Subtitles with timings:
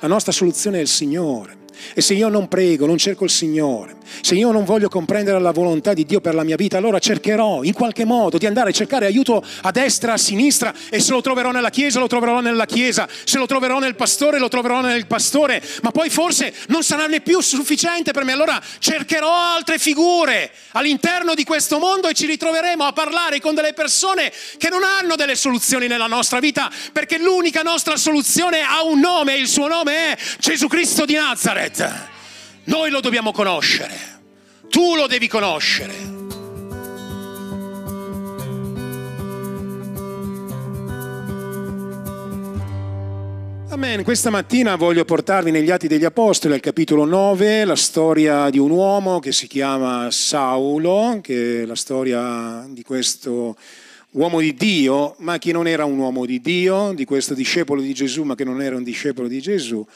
[0.00, 1.56] La nostra soluzione è il Signore.
[1.94, 5.50] E se io non prego, non cerco il Signore, se io non voglio comprendere la
[5.50, 8.72] volontà di Dio per la mia vita, allora cercherò in qualche modo di andare a
[8.72, 12.66] cercare aiuto a destra, a sinistra e se lo troverò nella Chiesa, lo troverò nella
[12.66, 17.06] Chiesa, se lo troverò nel pastore, lo troverò nel pastore, ma poi forse non sarà
[17.06, 22.26] né più sufficiente per me, allora cercherò altre figure all'interno di questo mondo e ci
[22.26, 27.18] ritroveremo a parlare con delle persone che non hanno delle soluzioni nella nostra vita, perché
[27.18, 31.67] l'unica nostra soluzione ha un nome e il suo nome è Gesù Cristo di Nazareth.
[32.64, 33.94] Noi lo dobbiamo conoscere,
[34.70, 36.16] tu lo devi conoscere.
[43.68, 44.02] Amen.
[44.02, 48.70] Questa mattina voglio portarvi negli Atti degli Apostoli, al capitolo 9, la storia di un
[48.70, 53.56] uomo che si chiama Saulo, che è la storia di questo
[54.12, 57.92] uomo di Dio, ma che non era un uomo di Dio, di questo discepolo di
[57.92, 59.86] Gesù, ma che non era un discepolo di Gesù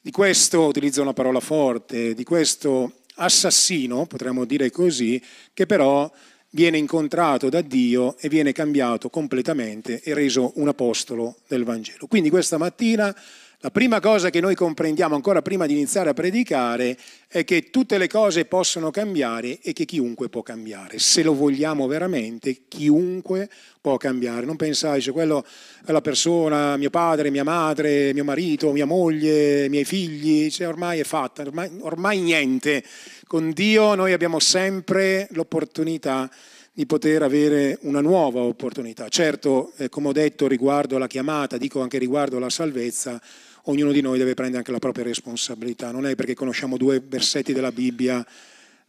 [0.00, 6.10] di questo, utilizzo una parola forte, di questo assassino, potremmo dire così, che però
[6.50, 12.06] viene incontrato da Dio e viene cambiato completamente e reso un apostolo del Vangelo.
[12.06, 13.14] Quindi questa mattina
[13.62, 16.96] la prima cosa che noi comprendiamo ancora prima di iniziare a predicare
[17.28, 20.98] è che tutte le cose possono cambiare e che chiunque può cambiare.
[20.98, 24.46] Se lo vogliamo veramente, chiunque può cambiare.
[24.46, 25.44] Non pensai, cioè quello
[25.84, 30.66] è la persona, mio padre, mia madre, mio marito, mia moglie, i miei figli, cioè
[30.66, 32.82] ormai è fatta, ormai, ormai niente.
[33.26, 36.30] Con Dio noi abbiamo sempre l'opportunità
[36.72, 39.10] di poter avere una nuova opportunità.
[39.10, 43.20] Certo, eh, come ho detto riguardo alla chiamata, dico anche riguardo alla salvezza,
[43.64, 45.90] ognuno di noi deve prendere anche la propria responsabilità.
[45.90, 48.24] Non è perché conosciamo due versetti della Bibbia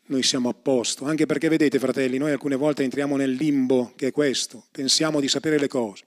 [0.05, 1.05] noi siamo a posto.
[1.05, 4.65] Anche perché, vedete, fratelli, noi alcune volte entriamo nel limbo che è questo.
[4.71, 6.03] Pensiamo di sapere le cose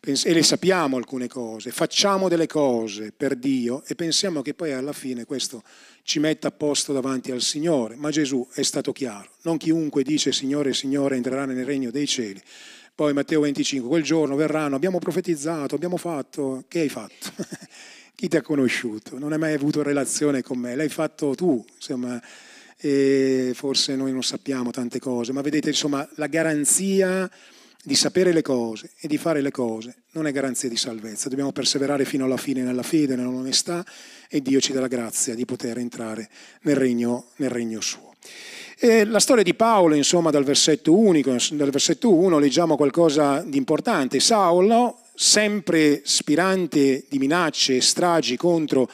[0.00, 4.92] e le sappiamo alcune cose, facciamo delle cose per Dio e pensiamo che poi alla
[4.92, 5.62] fine questo
[6.02, 7.96] ci metta a posto davanti al Signore.
[7.96, 9.30] Ma Gesù è stato chiaro.
[9.42, 12.40] Non chiunque dice Signore, Signore entrerà nel regno dei cieli.
[12.94, 17.32] Poi Matteo 25, quel giorno verranno, abbiamo profetizzato, abbiamo fatto, che hai fatto?
[18.16, 19.18] Chi ti ha conosciuto?
[19.18, 22.18] Non hai mai avuto relazione con me, l'hai fatto tu, insomma,
[23.52, 27.30] forse noi non sappiamo tante cose, ma vedete, insomma, la garanzia
[27.84, 31.28] di sapere le cose e di fare le cose non è garanzia di salvezza.
[31.28, 33.84] Dobbiamo perseverare fino alla fine nella fede, nell'onestà
[34.30, 36.30] e Dio ci dà la grazia di poter entrare
[36.62, 38.14] nel regno, nel regno suo.
[38.78, 43.58] E la storia di Paolo, insomma, dal versetto, unico, dal versetto 1 leggiamo qualcosa di
[43.58, 44.20] importante.
[44.20, 48.88] Saulo sempre spirante di minacce e stragi contro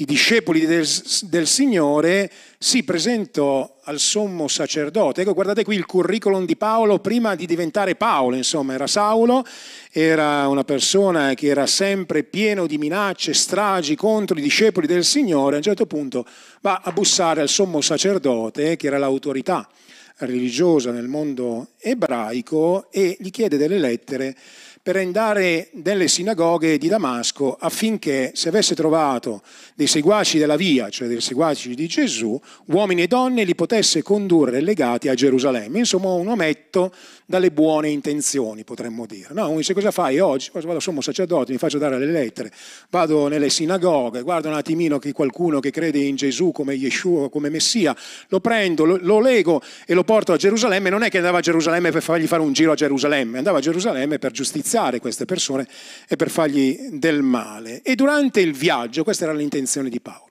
[0.00, 0.86] i discepoli del,
[1.24, 5.20] del, Signore, si presentò al sommo sacerdote.
[5.20, 9.44] Ecco, guardate qui il curriculum di Paolo prima di diventare Paolo, insomma, era Saulo,
[9.92, 15.54] era una persona che era sempre pieno di minacce, stragi contro i discepoli del Signore.
[15.54, 16.24] A un certo punto
[16.62, 19.68] va a bussare al sommo sacerdote, che era l'autorità
[20.16, 24.34] religiosa nel mondo ebraico, e gli chiede delle lettere
[24.82, 29.42] per andare nelle sinagoghe di Damasco affinché se avesse trovato
[29.74, 34.60] dei seguaci della via, cioè dei seguaci di Gesù, uomini e donne li potesse condurre
[34.60, 35.78] legati a Gerusalemme.
[35.78, 36.94] Insomma, un ometto
[37.30, 39.28] dalle buone intenzioni, potremmo dire.
[39.30, 40.50] No, uno dice cosa fai oggi?
[40.52, 42.50] Vado sommo sacerdote, mi faccio dare le lettere,
[42.90, 47.48] vado nelle sinagoghe, guardo un attimino che qualcuno che crede in Gesù come Yeshua, come
[47.48, 47.94] Messia,
[48.30, 50.90] lo prendo, lo, lo lego e lo porto a Gerusalemme.
[50.90, 53.60] Non è che andava a Gerusalemme per fargli fare un giro a Gerusalemme, andava a
[53.60, 55.68] Gerusalemme per giustiziare queste persone
[56.08, 57.80] e per fargli del male.
[57.82, 60.29] E durante il viaggio, questa era l'intenzione di Paolo,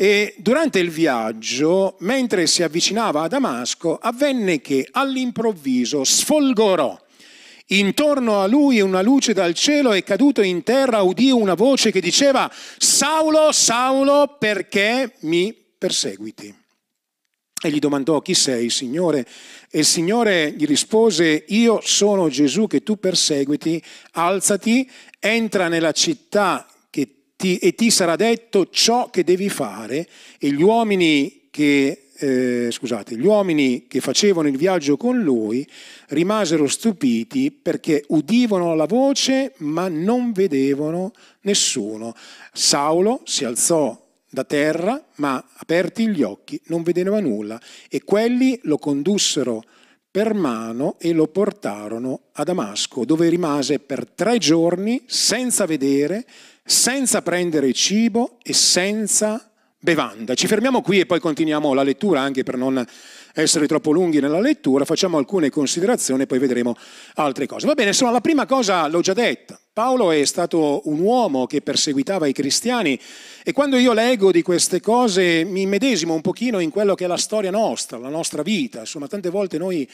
[0.00, 6.96] e durante il viaggio, mentre si avvicinava a Damasco, avvenne che all'improvviso sfolgorò
[7.70, 12.00] intorno a lui una luce dal cielo e caduto in terra udì una voce che
[12.00, 16.54] diceva Saulo, Saulo, perché mi perseguiti?
[17.60, 19.26] E gli domandò chi sei, Signore?
[19.68, 23.82] E il Signore gli rispose, io sono Gesù che tu perseguiti,
[24.12, 24.88] alzati,
[25.18, 26.68] entra nella città
[27.38, 30.08] ti, e ti sarà detto ciò che devi fare
[30.40, 35.64] e gli uomini che, eh, scusate, gli uomini che facevano il viaggio con lui
[36.08, 41.12] rimasero stupiti perché udivano la voce ma non vedevano
[41.42, 42.12] nessuno.
[42.52, 43.96] Saulo si alzò
[44.28, 47.58] da terra, ma aperti gli occhi non vedeva nulla
[47.88, 49.62] e quelli lo condussero
[50.10, 56.26] per mano e lo portarono a Damasco, dove rimase per tre giorni senza vedere,
[56.68, 59.50] senza prendere cibo e senza
[59.80, 60.34] bevanda.
[60.34, 62.84] Ci fermiamo qui e poi continuiamo la lettura anche per non
[63.32, 66.76] essere troppo lunghi nella lettura, facciamo alcune considerazioni e poi vedremo
[67.14, 67.66] altre cose.
[67.66, 69.58] Va bene, insomma, la prima cosa l'ho già detta.
[69.72, 73.00] Paolo è stato un uomo che perseguitava i cristiani
[73.42, 77.08] e quando io leggo di queste cose mi medesimo un pochino in quello che è
[77.08, 78.80] la storia nostra, la nostra vita.
[78.80, 79.88] Insomma, tante volte noi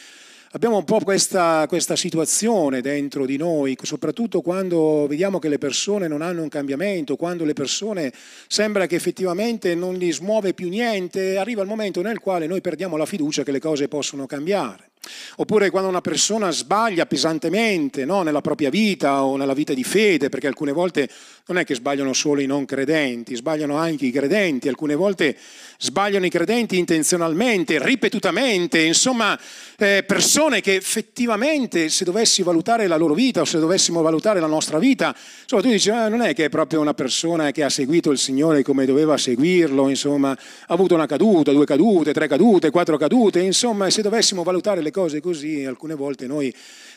[0.55, 6.07] Abbiamo un po' questa, questa, situazione dentro di noi, soprattutto quando vediamo che le persone
[6.07, 8.13] non hanno un cambiamento, quando le persone
[8.47, 12.97] sembra che effettivamente non gli smuove più niente, arriva il momento nel quale noi perdiamo
[12.97, 14.91] la fiducia che le cose possono cambiare.
[15.37, 18.23] Oppure quando una persona sbaglia pesantemente no?
[18.23, 21.09] nella propria vita o nella vita di fede, perché alcune volte
[21.47, 25.37] non è che sbagliano solo i non credenti, sbagliano anche i credenti, alcune volte
[25.77, 29.39] sbagliano i credenti intenzionalmente, ripetutamente, insomma
[29.77, 34.47] eh, persone che effettivamente se dovessi valutare la loro vita o se dovessimo valutare la
[34.47, 37.69] nostra vita, insomma tu dici ah, non è che è proprio una persona che ha
[37.69, 40.39] seguito il Signore come doveva seguirlo, insomma ha
[40.69, 45.21] avuto una caduta, due cadute, tre cadute, quattro cadute, insomma se dovessimo valutare le cose
[45.21, 46.55] così, alcune volte noi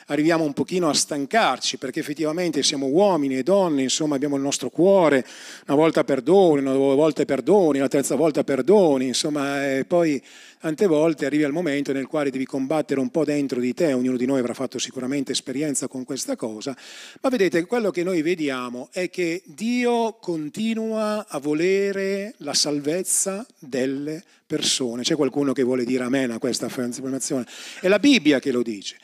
[0.08, 4.70] arriviamo un pochino a stancarci perché effettivamente siamo uomini e donne, insomma abbiamo il nostro
[4.70, 5.26] cuore,
[5.68, 10.22] una volta perdoni, una volta perdoni, la terza volta perdoni, insomma e poi
[10.60, 14.18] tante volte arrivi al momento nel quale devi combattere un po' dentro di te, ognuno
[14.18, 16.76] di noi avrà fatto sicuramente esperienza con questa cosa,
[17.22, 24.24] ma vedete quello che noi vediamo è che Dio continua a volere la salvezza delle
[24.48, 25.04] persone.
[25.04, 27.46] C'è qualcuno che vuole dire amen a questa affermazione?
[27.82, 28.96] È la Bibbia che lo dice.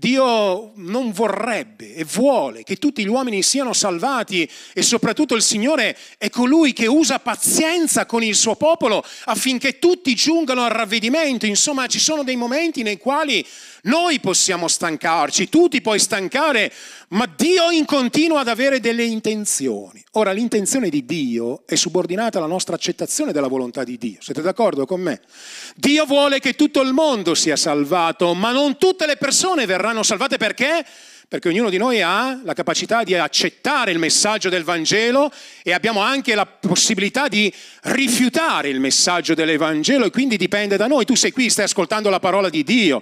[0.00, 5.94] Dio non vorrebbe e vuole che tutti gli uomini siano salvati e soprattutto il Signore
[6.16, 11.44] è colui che usa pazienza con il suo popolo affinché tutti giungano al ravvedimento.
[11.44, 13.46] Insomma, ci sono dei momenti nei quali
[13.82, 16.72] noi possiamo stancarci, tu ti puoi stancare,
[17.08, 20.04] ma Dio in continua ad avere delle intenzioni.
[20.12, 24.18] Ora, l'intenzione di Dio è subordinata alla nostra accettazione della volontà di Dio.
[24.20, 25.20] Siete d'accordo con me?
[25.76, 30.36] Dio vuole che tutto il mondo sia salvato, ma non tutte le persone verranno salvate
[30.36, 30.84] perché?
[31.30, 35.30] perché ognuno di noi ha la capacità di accettare il messaggio del Vangelo
[35.62, 41.04] e abbiamo anche la possibilità di rifiutare il messaggio dell'Evangelo e quindi dipende da noi.
[41.04, 43.00] Tu sei qui, stai ascoltando la parola di Dio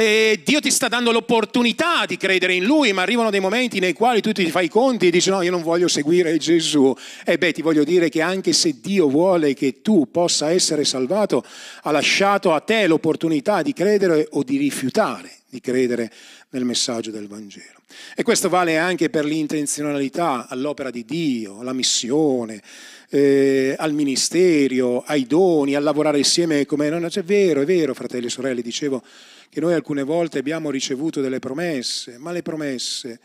[0.00, 3.94] e Dio ti sta dando l'opportunità di credere in Lui, ma arrivano dei momenti nei
[3.94, 6.94] quali tu ti fai i conti e dici no, io non voglio seguire Gesù.
[7.24, 11.44] E beh, ti voglio dire che anche se Dio vuole che tu possa essere salvato,
[11.82, 16.12] ha lasciato a te l'opportunità di credere o di rifiutare di credere
[16.50, 17.80] nel messaggio del Vangelo.
[18.14, 22.62] E questo vale anche per l'intenzionalità all'opera di Dio, alla missione,
[23.10, 26.88] eh, al ministero, ai doni, a lavorare insieme come...
[26.88, 29.02] Non è vero, è vero, fratelli e sorelle, dicevo
[29.50, 33.20] che noi alcune volte abbiamo ricevuto delle promesse, ma le promesse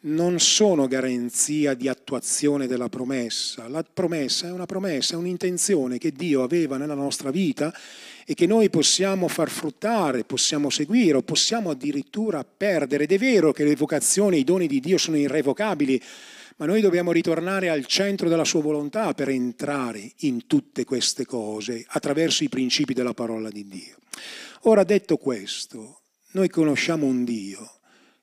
[0.00, 3.66] non sono garanzia di attuazione della promessa.
[3.68, 7.74] La promessa è una promessa, è un'intenzione che Dio aveva nella nostra vita
[8.24, 13.04] e che noi possiamo far fruttare, possiamo seguire o possiamo addirittura perdere.
[13.04, 16.00] Ed è vero che le vocazioni, i doni di Dio sono irrevocabili,
[16.56, 21.84] ma noi dobbiamo ritornare al centro della sua volontà per entrare in tutte queste cose
[21.88, 23.96] attraverso i principi della parola di Dio.
[24.62, 26.00] Ora detto questo,
[26.32, 27.78] noi conosciamo un Dio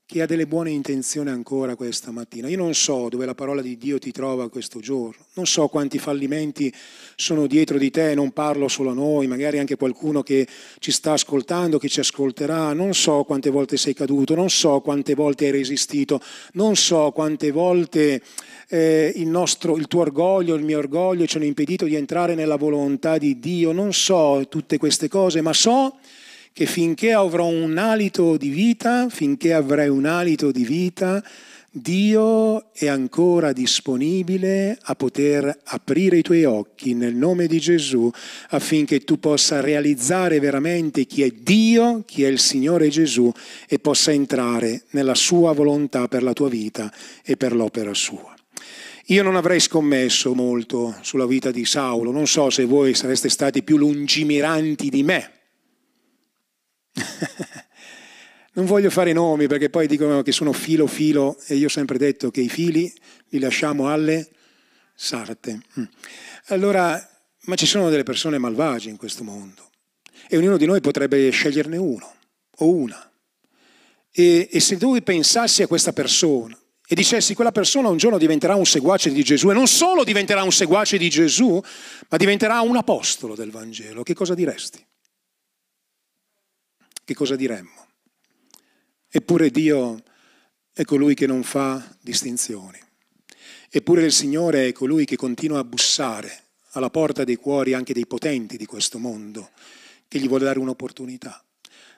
[0.06, 2.50] che ha delle buone intenzioni ancora questa mattina.
[2.50, 5.98] Io non so dove la parola di Dio ti trova questo giorno, non so quanti
[5.98, 6.72] fallimenti
[7.16, 10.46] sono dietro di te, non parlo solo a noi, magari anche qualcuno che
[10.80, 15.16] ci sta ascoltando, che ci ascolterà, non so quante volte sei caduto, non so quante
[15.16, 16.22] volte hai resistito,
[16.52, 18.22] non so quante volte
[18.68, 22.58] eh, il, nostro, il tuo orgoglio, il mio orgoglio ci hanno impedito di entrare nella
[22.58, 25.98] volontà di Dio, non so tutte queste cose, ma so
[26.56, 31.22] che finché avrò un alito di vita, finché avrai un alito di vita,
[31.70, 38.10] Dio è ancora disponibile a poter aprire i tuoi occhi nel nome di Gesù
[38.52, 43.30] affinché tu possa realizzare veramente chi è Dio, chi è il Signore Gesù
[43.68, 46.90] e possa entrare nella sua volontà per la tua vita
[47.26, 48.34] e per l'opera sua.
[49.08, 53.62] Io non avrei scommesso molto sulla vita di Saulo, non so se voi sareste stati
[53.62, 55.35] più lungimiranti di me
[58.54, 61.98] non voglio fare nomi perché poi dicono che sono filo filo e io ho sempre
[61.98, 62.92] detto che i fili
[63.30, 64.30] li lasciamo alle
[64.96, 65.62] sarte.
[65.80, 65.84] Mm.
[66.48, 67.10] Allora,
[67.42, 69.70] ma ci sono delle persone malvagie in questo mondo
[70.28, 72.14] e ognuno di noi potrebbe sceglierne uno
[72.58, 73.12] o una.
[74.12, 78.56] E, e se tu pensassi a questa persona e dicessi quella persona un giorno diventerà
[78.56, 81.62] un seguace di Gesù e non solo diventerà un seguace di Gesù,
[82.10, 84.86] ma diventerà un apostolo del Vangelo, che cosa diresti?
[87.06, 87.86] Che cosa diremmo?
[89.08, 90.04] Eppure Dio
[90.74, 92.78] è colui che non fa distinzioni.
[93.70, 98.08] Eppure il Signore è colui che continua a bussare alla porta dei cuori anche dei
[98.08, 99.52] potenti di questo mondo,
[100.08, 101.42] che gli vuole dare un'opportunità.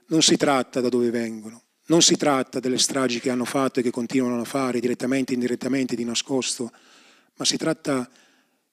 [0.08, 3.84] Non si tratta da dove vengono, non si tratta delle stragi che hanno fatto e
[3.84, 6.72] che continuano a fare direttamente, indirettamente, di nascosto,
[7.36, 8.10] ma si tratta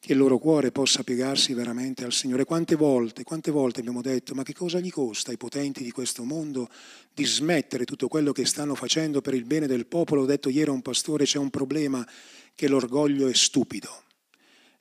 [0.05, 2.45] che il loro cuore possa piegarsi veramente al Signore.
[2.45, 6.25] Quante volte, quante volte abbiamo detto, ma che cosa gli costa ai potenti di questo
[6.25, 6.69] mondo
[7.15, 10.21] di smettere tutto quello che stanno facendo per il bene del popolo?
[10.21, 12.07] Ho detto ieri a un pastore, c'è un problema
[12.55, 14.03] che l'orgoglio è stupido.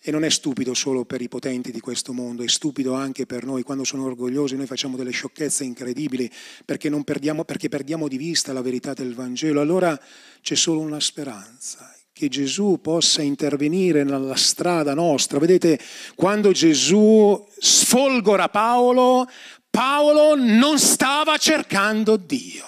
[0.01, 3.45] E non è stupido solo per i potenti di questo mondo, è stupido anche per
[3.45, 3.63] noi.
[3.63, 6.29] Quando sono orgogliosi noi facciamo delle sciocchezze incredibili
[6.65, 9.61] perché, perdiamo, perché perdiamo di vista la verità del Vangelo.
[9.61, 9.97] Allora
[10.41, 15.39] c'è solo una speranza, che Gesù possa intervenire nella strada nostra.
[15.39, 15.79] Vedete,
[16.13, 19.27] quando Gesù sfolgora Paolo,
[19.71, 22.67] Paolo non stava cercando Dio.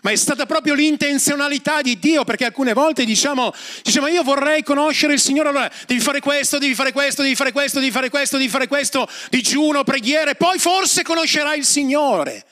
[0.00, 3.52] Ma è stata proprio l'intenzionalità di Dio, perché alcune volte diciamo,
[3.82, 7.52] diciamo, io vorrei conoscere il Signore, allora devi fare questo, devi fare questo, devi fare
[7.52, 12.46] questo, devi fare questo, devi fare questo, digiuno, preghiere, poi forse conoscerai il Signore.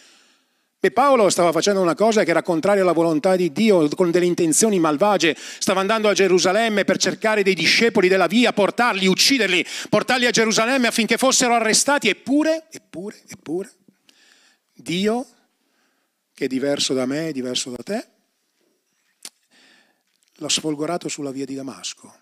[0.87, 4.25] E Paolo stava facendo una cosa che era contraria alla volontà di Dio, con delle
[4.25, 5.37] intenzioni malvagie.
[5.37, 10.87] Stava andando a Gerusalemme per cercare dei discepoli della via, portarli, ucciderli, portarli a Gerusalemme
[10.87, 12.09] affinché fossero arrestati.
[12.09, 13.73] Eppure, eppure, eppure,
[14.75, 15.26] Dio,
[16.33, 18.07] che è diverso da me, è diverso da te,
[20.35, 22.14] l'ha sfolgorato sulla via di Damasco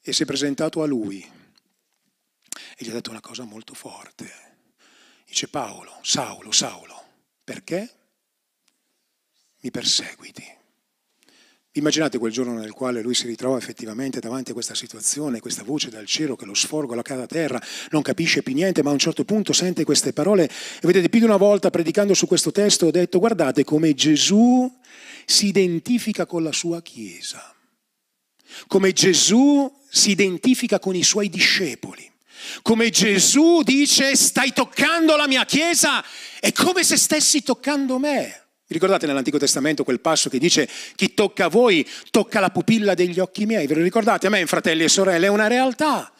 [0.00, 1.28] e si è presentato a lui
[2.76, 4.30] e gli ha detto una cosa molto forte.
[5.26, 7.06] Dice Paolo, Saulo, Saulo
[7.48, 7.88] perché
[9.60, 10.44] mi perseguiti?
[11.72, 15.88] Immaginate quel giorno nel quale lui si ritrova effettivamente davanti a questa situazione, questa voce
[15.88, 17.58] dal cielo che lo sforgola cada terra,
[17.90, 20.50] non capisce più niente, ma a un certo punto sente queste parole e
[20.86, 24.70] vedete più di una volta predicando su questo testo ho detto guardate come Gesù
[25.24, 27.56] si identifica con la sua Chiesa,
[28.66, 32.12] come Gesù si identifica con i suoi discepoli.
[32.62, 36.04] Come Gesù dice, stai toccando la mia Chiesa,
[36.40, 38.42] è come se stessi toccando me.
[38.70, 43.18] Ricordate nell'Antico Testamento quel passo che dice chi tocca a voi tocca la pupilla degli
[43.18, 43.66] occhi miei?
[43.66, 44.26] Ve lo ricordate?
[44.26, 46.12] A me, fratelli e sorelle, è una realtà.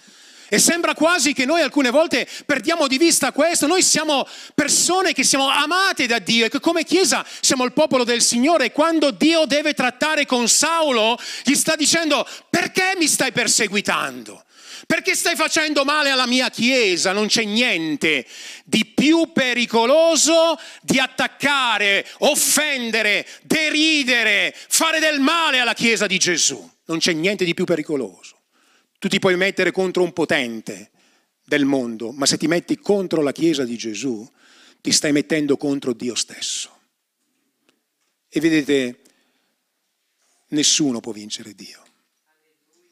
[0.51, 3.67] E sembra quasi che noi alcune volte perdiamo di vista questo.
[3.67, 8.03] Noi siamo persone che siamo amate da Dio e che come Chiesa siamo il popolo
[8.03, 8.67] del Signore.
[8.67, 14.43] E quando Dio deve trattare con Saulo, gli sta dicendo perché mi stai perseguitando?
[14.87, 17.13] Perché stai facendo male alla mia Chiesa?
[17.13, 18.27] Non c'è niente
[18.65, 26.71] di più pericoloso di attaccare, offendere, deridere, fare del male alla Chiesa di Gesù.
[26.87, 28.37] Non c'è niente di più pericoloso.
[28.99, 30.91] Tu ti puoi mettere contro un potente
[31.45, 34.29] del mondo, ma se ti metti contro la Chiesa di Gesù,
[34.81, 36.77] ti stai mettendo contro Dio stesso.
[38.29, 39.01] E vedete,
[40.49, 41.83] nessuno può vincere Dio.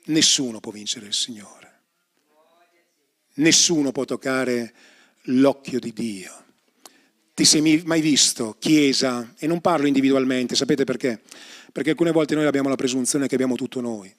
[0.07, 1.66] Nessuno può vincere il Signore.
[3.37, 4.73] Nessuno può toccare
[5.25, 6.45] l'occhio di Dio.
[7.35, 11.21] Ti sei mai visto, Chiesa, e non parlo individualmente, sapete perché?
[11.71, 14.11] Perché alcune volte noi abbiamo la presunzione che abbiamo tutto noi,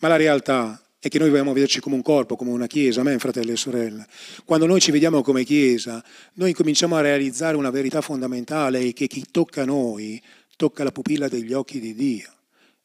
[0.00, 3.18] ma la realtà è che noi dobbiamo vederci come un corpo, come una Chiesa, amen
[3.18, 4.06] fratelli e sorelle.
[4.44, 6.04] Quando noi ci vediamo come Chiesa,
[6.34, 10.22] noi cominciamo a realizzare una verità fondamentale, che chi tocca noi
[10.56, 12.30] tocca la pupilla degli occhi di Dio.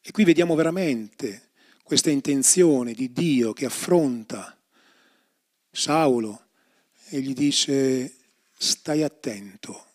[0.01, 1.49] E qui vediamo veramente
[1.83, 4.55] questa intenzione di Dio che affronta
[5.71, 6.47] Saulo
[7.09, 8.15] e gli dice
[8.57, 9.85] stai attento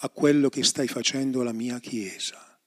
[0.00, 2.58] a quello che stai facendo alla mia Chiesa,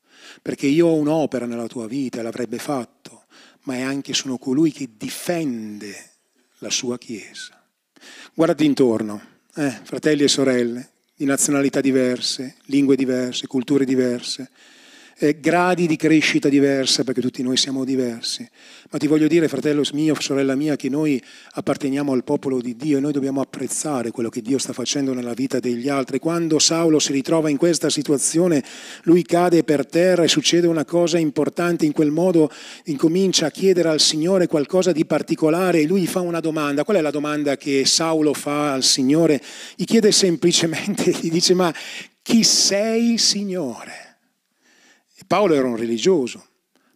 [0.42, 3.26] perché io ho un'opera nella tua vita, l'avrebbe fatto,
[3.64, 6.12] ma è anche sono colui che difende
[6.60, 7.62] la sua Chiesa.
[8.34, 9.22] Guardati intorno,
[9.56, 14.50] eh, fratelli e sorelle, di nazionalità diverse, lingue diverse, culture diverse,
[15.20, 18.48] eh, gradi di crescita diversa, perché tutti noi siamo diversi.
[18.90, 21.22] Ma ti voglio dire, fratello mio, sorella mia, che noi
[21.52, 25.34] apparteniamo al popolo di Dio e noi dobbiamo apprezzare quello che Dio sta facendo nella
[25.34, 26.20] vita degli altri.
[26.20, 28.64] Quando Saulo si ritrova in questa situazione,
[29.04, 32.50] lui cade per terra e succede una cosa importante, in quel modo
[32.86, 36.86] incomincia a chiedere al Signore qualcosa di particolare e lui fa una domanda.
[36.86, 39.42] Qual è la domanda che Saulo fa al Signore?
[39.76, 41.74] Gli chiede semplicemente, gli dice, ma
[42.22, 44.09] chi sei Signore?
[45.30, 46.44] Paolo era un religioso,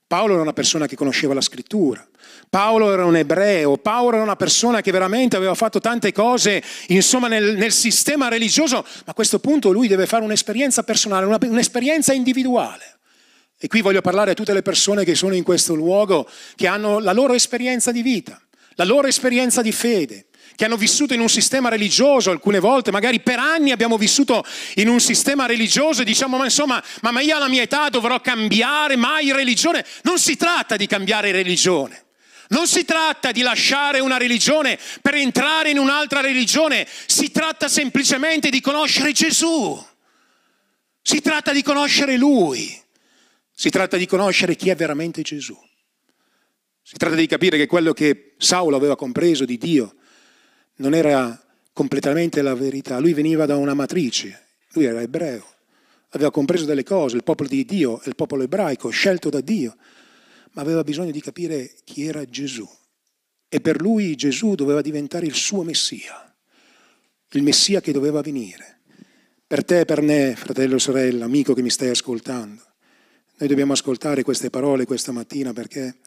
[0.08, 2.04] Paolo era una persona che conosceva la scrittura,
[2.50, 7.28] Paolo era un ebreo, Paolo era una persona che veramente aveva fatto tante cose, insomma,
[7.28, 12.12] nel, nel sistema religioso, ma a questo punto lui deve fare un'esperienza personale, una, un'esperienza
[12.14, 12.98] individuale.
[13.56, 16.98] E qui voglio parlare a tutte le persone che sono in questo luogo, che hanno
[16.98, 18.42] la loro esperienza di vita,
[18.74, 20.26] la loro esperienza di fede,
[20.56, 24.46] che hanno vissuto in un sistema religioso alcune volte, magari per anni abbiamo vissuto
[24.76, 28.96] in un sistema religioso e diciamo ma insomma, ma, io alla mia età dovrò cambiare
[28.96, 29.86] mai religione.
[30.04, 32.06] Non si tratta di cambiare religione,
[32.50, 38.50] Non si tratta di lasciare una religione per entrare in un'altra religione, si tratta semplicemente
[38.50, 39.84] di conoscere Gesù.
[41.02, 42.80] Si tratta di conoscere Lui.
[43.56, 45.58] Si tratta di conoscere chi è veramente Gesù.
[46.82, 49.96] Si tratta di capire che quello che Saulo aveva compreso di Dio
[50.78, 51.40] non era
[51.74, 53.00] completamente la verità.
[53.00, 55.46] Lui veniva da una matrice, lui era ebreo,
[56.10, 59.76] aveva compreso delle cose, il popolo di Dio il popolo ebraico, scelto da Dio,
[60.52, 62.68] ma aveva bisogno di capire chi era Gesù.
[63.50, 66.36] E per lui Gesù doveva diventare il suo Messia,
[67.32, 68.80] il Messia che doveva venire.
[69.46, 72.62] Per te per me, fratello sorella, amico che mi stai ascoltando,
[73.38, 75.98] noi dobbiamo ascoltare queste parole questa mattina perché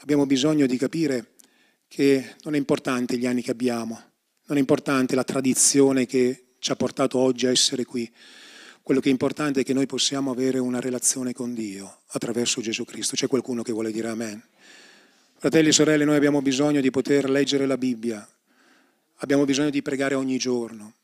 [0.00, 1.31] abbiamo bisogno di capire
[1.92, 4.00] che non è importante gli anni che abbiamo,
[4.46, 8.10] non è importante la tradizione che ci ha portato oggi a essere qui.
[8.80, 12.86] Quello che è importante è che noi possiamo avere una relazione con Dio attraverso Gesù
[12.86, 13.14] Cristo.
[13.14, 14.42] C'è qualcuno che vuole dire amen?
[15.36, 18.26] Fratelli e sorelle, noi abbiamo bisogno di poter leggere la Bibbia,
[19.16, 20.94] abbiamo bisogno di pregare ogni giorno,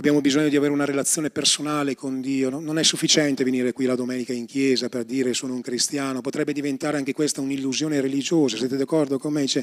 [0.00, 2.48] abbiamo bisogno di avere una relazione personale con Dio.
[2.48, 6.54] Non è sufficiente venire qui la domenica in chiesa per dire sono un cristiano, potrebbe
[6.54, 8.56] diventare anche questa un'illusione religiosa.
[8.56, 9.46] Siete d'accordo con me?
[9.46, 9.62] Cioè,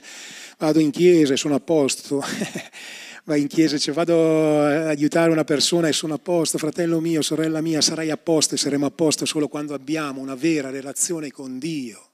[0.60, 2.24] vado in chiesa e sono a posto.
[3.26, 7.24] vai in chiesa dice vado a aiutare una persona e sono a posto, fratello mio,
[7.24, 11.32] sorella mia, sarai a posto e saremo a posto solo quando abbiamo una vera relazione
[11.32, 12.12] con Dio.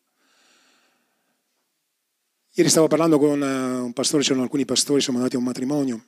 [2.53, 6.03] Ieri stavo parlando con eh, un pastore, c'erano alcuni pastori, siamo andati a un matrimonio.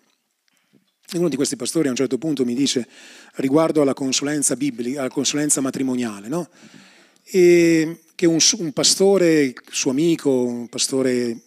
[1.11, 2.87] E uno di questi pastori a un certo punto mi dice
[3.35, 6.49] riguardo alla consulenza biblica, alla consulenza matrimoniale, no?
[7.23, 11.37] E che un, un pastore, suo amico, un pastore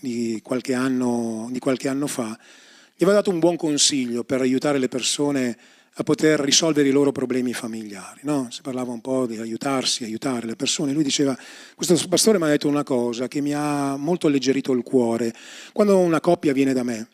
[0.00, 2.38] di qualche anno, di qualche anno fa,
[2.94, 5.56] gli aveva dato un buon consiglio per aiutare le persone
[6.00, 8.20] a poter risolvere i loro problemi familiari.
[8.22, 8.48] No?
[8.50, 10.92] Si parlava un po' di aiutarsi, aiutare le persone.
[10.92, 11.36] Lui diceva,
[11.74, 15.34] questo pastore mi ha detto una cosa che mi ha molto alleggerito il cuore.
[15.72, 17.08] Quando una coppia viene da me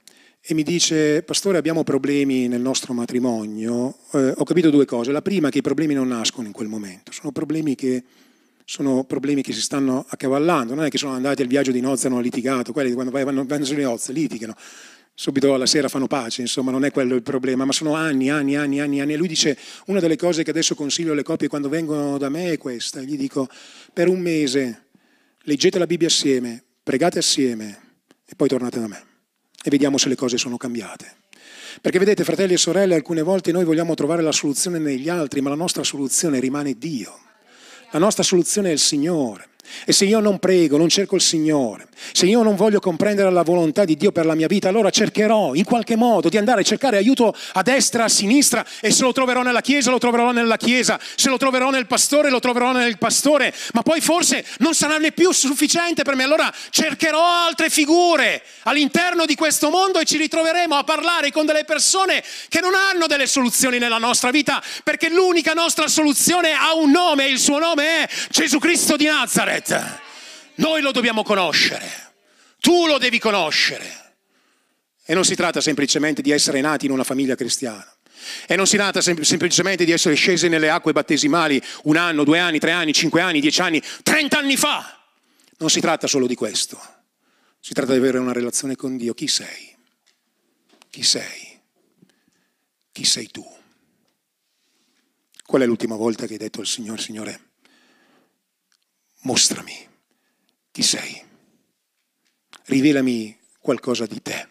[0.46, 5.10] e mi dice, pastore abbiamo problemi nel nostro matrimonio, eh, ho capito due cose.
[5.10, 8.04] La prima è che i problemi non nascono in quel momento, sono problemi che
[8.66, 12.06] sono problemi che si stanno accavallando, non è che sono andati al viaggio di nozze
[12.06, 14.54] e hanno litigato, quelli quando vanno, vanno nozze litigano,
[15.14, 18.56] subito alla sera fanno pace, insomma non è quello il problema, ma sono anni, anni,
[18.56, 19.14] anni, anni, anni.
[19.14, 22.52] E lui dice, una delle cose che adesso consiglio alle coppie quando vengono da me
[22.52, 23.48] è questa, gli dico,
[23.94, 24.88] per un mese
[25.44, 27.80] leggete la Bibbia assieme, pregate assieme
[28.26, 29.12] e poi tornate da me
[29.66, 31.22] e vediamo se le cose sono cambiate.
[31.80, 35.48] Perché vedete, fratelli e sorelle, alcune volte noi vogliamo trovare la soluzione negli altri, ma
[35.48, 37.18] la nostra soluzione rimane Dio.
[37.90, 39.48] La nostra soluzione è il Signore.
[39.84, 43.42] E se io non prego, non cerco il Signore, se io non voglio comprendere la
[43.42, 46.64] volontà di Dio per la mia vita, allora cercherò in qualche modo di andare a
[46.64, 50.56] cercare aiuto a destra, a sinistra e se lo troverò nella Chiesa, lo troverò nella
[50.56, 54.98] Chiesa, se lo troverò nel pastore, lo troverò nel pastore, ma poi forse non sarà
[54.98, 60.16] né più sufficiente per me, allora cercherò altre figure all'interno di questo mondo e ci
[60.16, 65.08] ritroveremo a parlare con delle persone che non hanno delle soluzioni nella nostra vita, perché
[65.08, 69.53] l'unica nostra soluzione ha un nome e il suo nome è Gesù Cristo di Nazareth.
[69.58, 70.00] Nazareth.
[70.56, 72.12] Noi lo dobbiamo conoscere,
[72.60, 74.02] tu lo devi conoscere.
[75.06, 77.86] E non si tratta semplicemente di essere nati in una famiglia cristiana.
[78.46, 82.38] E non si tratta sem- semplicemente di essere scesi nelle acque battesimali un anno, due
[82.38, 84.98] anni, tre anni, cinque anni, dieci anni, trent'anni fa.
[85.58, 86.80] Non si tratta solo di questo.
[87.60, 89.12] Si tratta di avere una relazione con Dio.
[89.12, 89.76] Chi sei?
[90.88, 91.60] Chi sei?
[92.92, 93.44] Chi sei tu?
[95.44, 97.53] Qual è l'ultima volta che hai detto al Signore, Signore,
[99.24, 99.88] mostrami
[100.70, 101.22] chi sei,
[102.64, 104.48] rivelami qualcosa di te,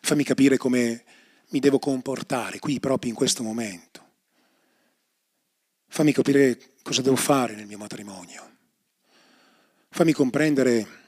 [0.00, 1.04] fammi capire come
[1.50, 4.10] mi devo comportare qui proprio in questo momento,
[5.86, 8.56] fammi capire cosa devo fare nel mio matrimonio,
[9.90, 11.00] fammi comprendere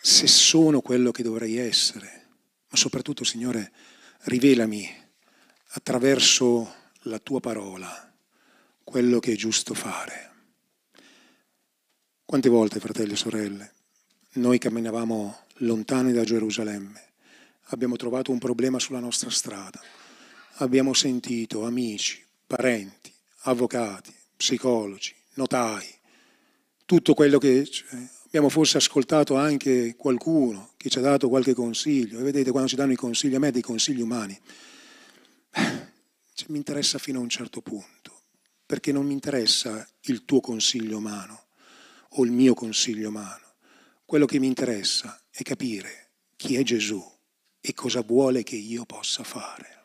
[0.00, 2.28] se sono quello che dovrei essere,
[2.68, 3.72] ma soprattutto, Signore,
[4.20, 4.88] rivelami
[5.70, 8.06] attraverso la tua parola
[8.88, 10.30] quello che è giusto fare.
[12.24, 13.72] Quante volte, fratelli e sorelle,
[14.34, 17.02] noi camminavamo lontani da Gerusalemme,
[17.70, 19.80] abbiamo trovato un problema sulla nostra strada,
[20.58, 25.88] abbiamo sentito amici, parenti, avvocati, psicologi, notai,
[26.84, 27.88] tutto quello che cioè,
[28.26, 32.20] abbiamo forse ascoltato anche qualcuno che ci ha dato qualche consiglio.
[32.20, 34.38] E vedete, quando ci danno i consigli, a me dei consigli umani,
[35.50, 37.95] cioè, mi interessa fino a un certo punto
[38.66, 41.46] perché non mi interessa il tuo consiglio umano
[42.10, 43.54] o il mio consiglio umano.
[44.04, 47.02] Quello che mi interessa è capire chi è Gesù
[47.60, 49.75] e cosa vuole che io possa fare.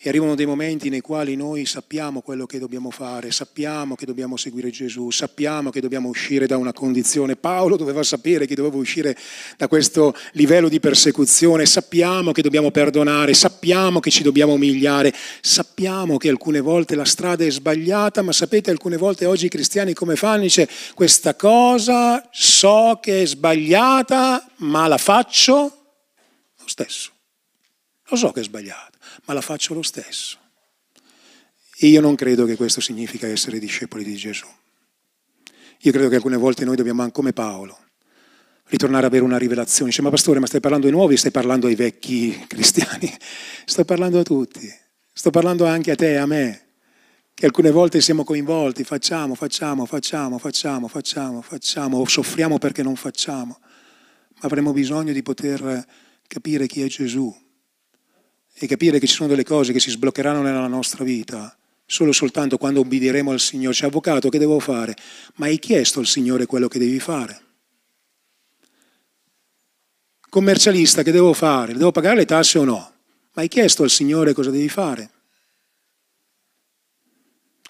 [0.00, 4.36] E arrivano dei momenti nei quali noi sappiamo quello che dobbiamo fare, sappiamo che dobbiamo
[4.36, 7.34] seguire Gesù, sappiamo che dobbiamo uscire da una condizione.
[7.34, 9.18] Paolo doveva sapere che doveva uscire
[9.56, 16.16] da questo livello di persecuzione, sappiamo che dobbiamo perdonare, sappiamo che ci dobbiamo umiliare, sappiamo
[16.16, 20.14] che alcune volte la strada è sbagliata, ma sapete alcune volte oggi i cristiani come
[20.14, 20.42] fanno?
[20.42, 25.56] Dice questa cosa so che è sbagliata, ma la faccio
[26.56, 27.10] lo stesso.
[28.10, 28.97] Lo so che è sbagliata
[29.28, 30.38] ma la faccio lo stesso.
[31.76, 34.46] E io non credo che questo significa essere discepoli di Gesù.
[35.82, 37.78] Io credo che alcune volte noi dobbiamo, come Paolo,
[38.64, 39.90] ritornare ad avere una rivelazione.
[39.90, 43.14] Dice, ma pastore, ma stai parlando ai nuovi, stai parlando ai vecchi cristiani?
[43.66, 44.66] Sto parlando a tutti,
[45.12, 46.66] sto parlando anche a te e a me,
[47.34, 52.96] che alcune volte siamo coinvolti, facciamo, facciamo, facciamo, facciamo, facciamo, facciamo, o soffriamo perché non
[52.96, 55.86] facciamo, ma avremo bisogno di poter
[56.26, 57.46] capire chi è Gesù
[58.58, 61.56] e capire che ci sono delle cose che si sbloccheranno nella nostra vita
[61.90, 63.74] solo soltanto quando ubbidiremo al Signore.
[63.74, 64.94] Cioè, avvocato, che devo fare?
[65.36, 67.40] Ma hai chiesto al Signore quello che devi fare?
[70.28, 71.72] Commercialista, che devo fare?
[71.72, 72.92] Devo pagare le tasse o no?
[73.32, 75.10] Ma hai chiesto al Signore cosa devi fare?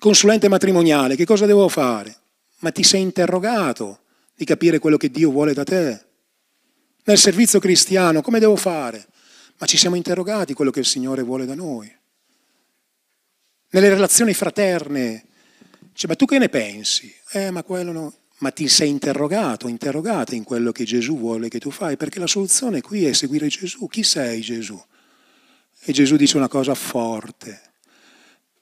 [0.01, 2.17] Consulente matrimoniale, che cosa devo fare?
[2.59, 4.01] Ma ti sei interrogato
[4.35, 6.07] di capire quello che Dio vuole da te?
[7.05, 9.07] Nel servizio cristiano, come devo fare?
[9.59, 11.93] Ma ci siamo interrogati quello che il Signore vuole da noi.
[13.71, 15.25] Nelle relazioni fraterne,
[15.93, 17.13] cioè, ma tu che ne pensi?
[17.33, 18.15] Eh, ma quello no.
[18.39, 22.29] Ma ti sei interrogato, interrogata in quello che Gesù vuole che tu fai, perché la
[22.29, 23.89] soluzione qui è seguire Gesù.
[23.89, 24.81] Chi sei Gesù?
[25.81, 27.63] E Gesù dice una cosa forte.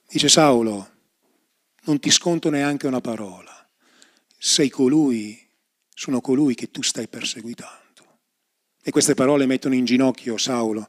[0.08, 0.90] Dice Saulo,
[1.84, 3.52] non ti sconto neanche una parola.
[4.38, 5.38] Sei colui,
[5.92, 7.85] sono colui che tu stai perseguitando.
[8.86, 10.86] E queste parole mettono in ginocchio Saulo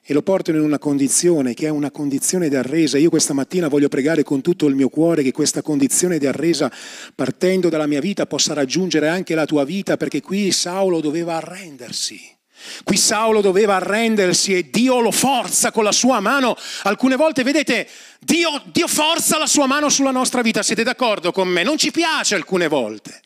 [0.00, 2.98] e lo portano in una condizione che è una condizione di arresa.
[2.98, 6.70] Io questa mattina voglio pregare con tutto il mio cuore che questa condizione di arresa,
[7.16, 12.20] partendo dalla mia vita, possa raggiungere anche la tua vita, perché qui Saulo doveva arrendersi.
[12.84, 16.54] Qui Saulo doveva arrendersi e Dio lo forza con la sua mano.
[16.84, 17.88] Alcune volte, vedete,
[18.20, 21.64] Dio, Dio forza la sua mano sulla nostra vita, siete d'accordo con me?
[21.64, 23.20] Non ci piace alcune volte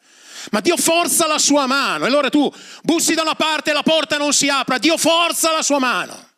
[0.51, 2.05] ma Dio forza la sua mano.
[2.05, 5.53] E allora tu bussi da una parte e la porta non si apra, Dio forza
[5.53, 6.31] la sua mano.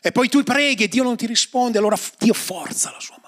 [0.00, 3.26] E poi tu preghi e Dio non ti risponde, allora Dio forza la sua mano.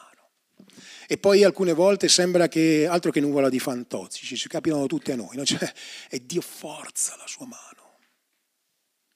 [1.07, 5.17] E poi alcune volte sembra che altro che nuvola di fantozzi, ci capitano tutte a
[5.17, 5.45] noi, no?
[5.45, 5.73] cioè,
[6.11, 7.97] e Dio forza la sua mano.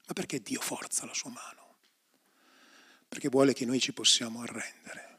[0.07, 1.77] Ma perché Dio forza la sua mano?
[3.09, 5.12] Perché vuole che noi ci possiamo arrendere.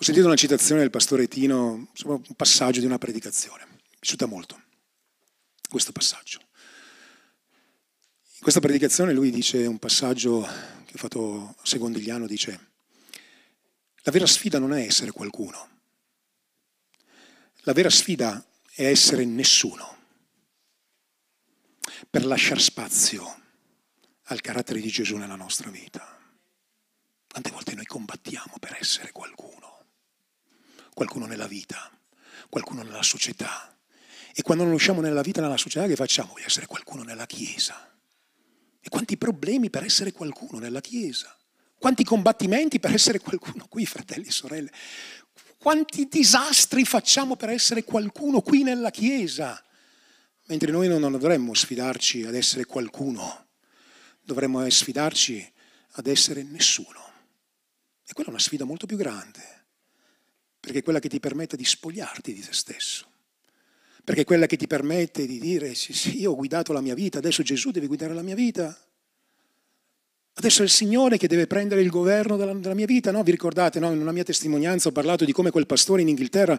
[0.00, 3.66] Ho sentito una citazione del pastore Tino, un passaggio di una predicazione.
[3.68, 4.62] Mi è piaciuta molto
[5.68, 6.38] questo passaggio.
[6.38, 10.42] In questa predicazione lui dice un passaggio
[10.86, 12.68] che ha fatto Secondigliano, dice
[14.02, 15.80] la vera sfida non è essere qualcuno,
[17.62, 19.96] la vera sfida è essere nessuno,
[22.08, 23.42] per lasciare spazio
[24.26, 26.16] al carattere di Gesù nella nostra vita.
[27.26, 29.77] Quante volte noi combattiamo per essere qualcuno?
[30.98, 31.88] Qualcuno nella vita,
[32.48, 33.72] qualcuno nella società.
[34.34, 36.32] E quando non usciamo nella vita, nella società, che facciamo?
[36.32, 37.96] Voglio essere qualcuno nella Chiesa.
[38.80, 41.32] E quanti problemi per essere qualcuno nella Chiesa.
[41.78, 44.72] Quanti combattimenti per essere qualcuno qui, fratelli e sorelle.
[45.56, 49.64] Quanti disastri facciamo per essere qualcuno qui nella Chiesa.
[50.46, 53.50] Mentre noi non dovremmo sfidarci ad essere qualcuno,
[54.20, 55.52] dovremmo sfidarci
[55.92, 57.12] ad essere nessuno.
[58.04, 59.57] E quella è una sfida molto più grande
[60.68, 63.06] perché è quella che ti permette di spogliarti di te stesso,
[64.04, 66.94] perché è quella che ti permette di dire sì, sì, io ho guidato la mia
[66.94, 68.78] vita, adesso Gesù deve guidare la mia vita.
[70.34, 73.24] Adesso è il Signore che deve prendere il governo della, della mia vita, no?
[73.24, 73.90] Vi ricordate, no?
[73.90, 76.56] In una mia testimonianza ho parlato di come quel pastore in Inghilterra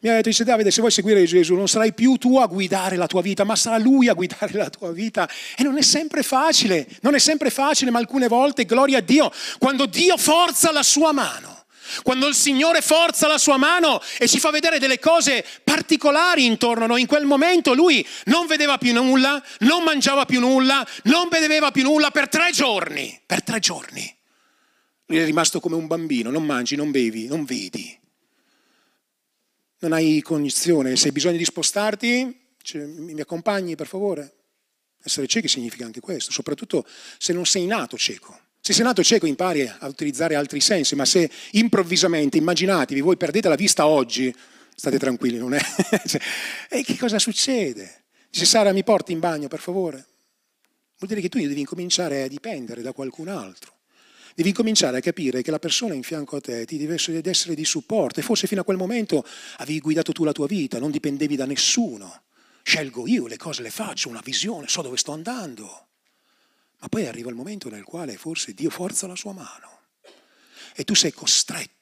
[0.00, 2.96] mi ha detto, dice Davide, se vuoi seguire Gesù non sarai più tu a guidare
[2.96, 5.28] la tua vita, ma sarà Lui a guidare la tua vita.
[5.54, 9.30] E non è sempre facile, non è sempre facile, ma alcune volte, gloria a Dio,
[9.58, 11.59] quando Dio forza la sua mano
[12.02, 16.84] quando il Signore forza la sua mano e ci fa vedere delle cose particolari intorno
[16.84, 21.28] a noi, in quel momento lui non vedeva più nulla, non mangiava più nulla, non
[21.28, 24.16] beveva più nulla per tre giorni, per tre giorni.
[25.06, 27.98] Lui è rimasto come un bambino, non mangi, non bevi, non vedi.
[29.80, 34.34] Non hai cognizione, se hai bisogno di spostarti, cioè, mi accompagni per favore?
[35.02, 36.86] Essere ciechi significa anche questo, soprattutto
[37.18, 38.38] se non sei nato cieco.
[38.70, 43.48] Se sei nato cieco impari a utilizzare altri sensi, ma se improvvisamente, immaginatevi, voi perdete
[43.48, 44.32] la vista oggi,
[44.76, 45.58] state tranquilli, non è?
[46.06, 46.20] Cioè,
[46.68, 48.04] e che cosa succede?
[48.30, 50.06] Dice Sara mi porti in bagno per favore?
[50.98, 53.72] Vuol dire che tu devi incominciare a dipendere da qualcun altro.
[54.36, 57.64] Devi cominciare a capire che la persona in fianco a te ti deve essere di
[57.64, 61.34] supporto e forse fino a quel momento avevi guidato tu la tua vita, non dipendevi
[61.34, 62.22] da nessuno.
[62.62, 65.88] Scelgo io, le cose le faccio, una visione, so dove sto andando.
[66.80, 69.78] Ma poi arriva il momento nel quale forse Dio forza la sua mano
[70.74, 71.78] e tu sei costretto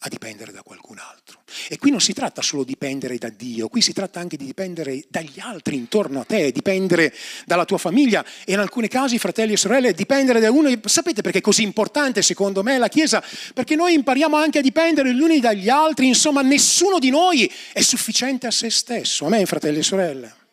[0.00, 1.40] a dipendere da qualcun altro.
[1.68, 4.44] E qui non si tratta solo di dipendere da Dio, qui si tratta anche di
[4.44, 7.12] dipendere dagli altri intorno a te, dipendere
[7.44, 10.70] dalla tua famiglia e in alcuni casi, fratelli e sorelle, dipendere da uno.
[10.84, 13.22] Sapete perché è così importante secondo me la Chiesa?
[13.54, 17.80] Perché noi impariamo anche a dipendere gli uni dagli altri, insomma nessuno di noi è
[17.80, 19.24] sufficiente a se stesso.
[19.26, 20.45] Amen, fratelli e sorelle.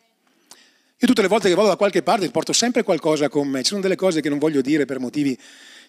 [1.04, 3.68] Io tutte le volte che vado da qualche parte porto sempre qualcosa con me, ci
[3.68, 5.38] sono delle cose che non voglio dire per motivi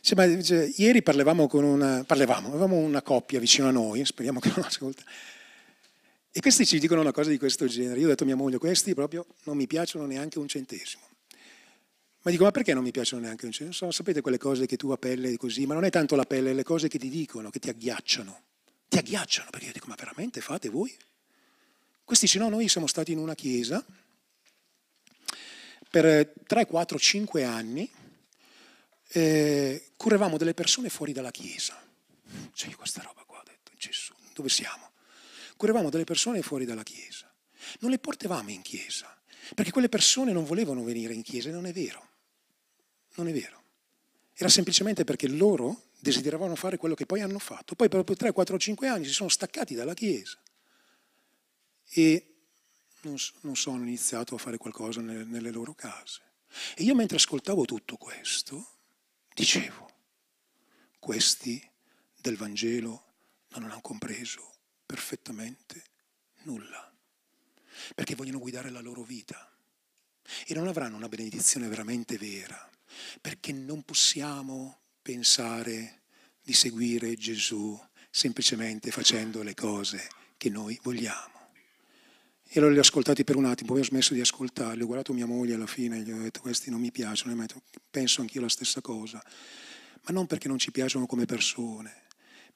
[0.02, 4.42] cioè, ma, cioè, ieri parlavamo con una, parlavamo, avevamo una coppia vicino a noi, speriamo
[4.42, 5.04] che non ascolta,
[6.34, 7.98] e questi ci dicono una cosa di questo genere.
[7.98, 11.04] Io ho detto a mia moglie, questi proprio non mi piacciono neanche un centesimo.
[12.24, 13.92] Ma dico, ma perché non mi piacciono neanche un centesimo?
[13.92, 16.54] Sapete quelle cose che tu a pelle così, ma non è tanto la pelle, è
[16.54, 18.42] le cose che ti dicono, che ti agghiacciano.
[18.90, 20.94] Ti agghiacciano, perché io dico, ma veramente fate voi?
[22.04, 23.82] Questi dice, no, noi siamo stati in una chiesa
[26.02, 27.90] per 3, 4, 5 anni,
[29.12, 31.82] eh, curavamo delle persone fuori dalla chiesa.
[32.52, 34.92] C'è questa roba qua, ho detto, Gesù, dove siamo?
[35.56, 37.34] Curavamo delle persone fuori dalla chiesa.
[37.80, 39.08] Non le portavamo in chiesa,
[39.54, 42.06] perché quelle persone non volevano venire in chiesa, non è vero.
[43.14, 43.64] Non è vero.
[44.34, 47.74] Era semplicemente perché loro desideravano fare quello che poi hanno fatto.
[47.74, 50.38] Poi per 3, 4, 5 anni si sono staccati dalla chiesa
[51.92, 52.35] e
[53.08, 56.22] non, non sono iniziato a fare qualcosa nelle, nelle loro case.
[56.76, 58.76] E io mentre ascoltavo tutto questo,
[59.36, 59.90] Dicevo,
[60.98, 61.62] questi
[62.22, 63.16] del Vangelo
[63.50, 64.50] non hanno compreso
[64.86, 65.84] perfettamente
[66.44, 66.90] nulla,
[67.94, 69.54] perché vogliono guidare la loro vita
[70.48, 72.70] e non avranno una benedizione veramente vera,
[73.20, 76.04] perché non possiamo pensare
[76.42, 77.78] di seguire Gesù
[78.10, 81.35] semplicemente facendo le cose che noi vogliamo.
[82.56, 85.12] E allora li ho ascoltati per un attimo, poi ho smesso di ascoltarli, ho guardato
[85.12, 87.48] mia moglie alla fine e gli ho detto questi non mi piacciono, e
[87.92, 89.22] penso anch'io la stessa cosa,
[90.04, 92.04] ma non perché non ci piacciono come persone,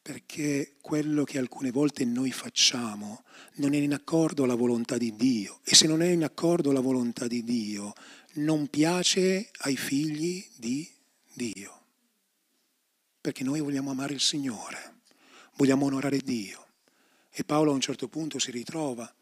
[0.02, 5.60] perché quello che alcune volte noi facciamo non è in accordo alla volontà di Dio.
[5.66, 7.92] E se non è in accordo alla volontà di Dio
[8.36, 10.90] non piace ai figli di
[11.34, 11.82] Dio,
[13.20, 15.02] perché noi vogliamo amare il Signore,
[15.56, 16.68] vogliamo onorare Dio.
[17.30, 19.14] E Paolo a un certo punto si ritrova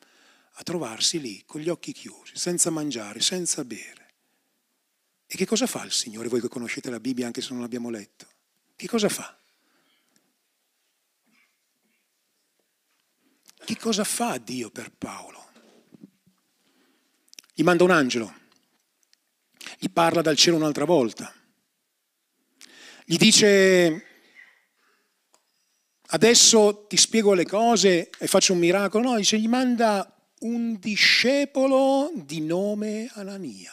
[0.59, 4.05] a trovarsi lì con gli occhi chiusi, senza mangiare, senza bere.
[5.27, 7.89] E che cosa fa il Signore, voi che conoscete la Bibbia anche se non l'abbiamo
[7.89, 8.27] letto?
[8.75, 9.37] Che cosa fa?
[13.65, 15.45] Che cosa fa Dio per Paolo?
[17.53, 18.33] Gli manda un angelo,
[19.77, 21.33] gli parla dal cielo un'altra volta,
[23.03, 24.05] gli dice
[26.09, 32.11] adesso ti spiego le cose e faccio un miracolo, no, dice, gli manda un discepolo
[32.13, 33.71] di nome Anania.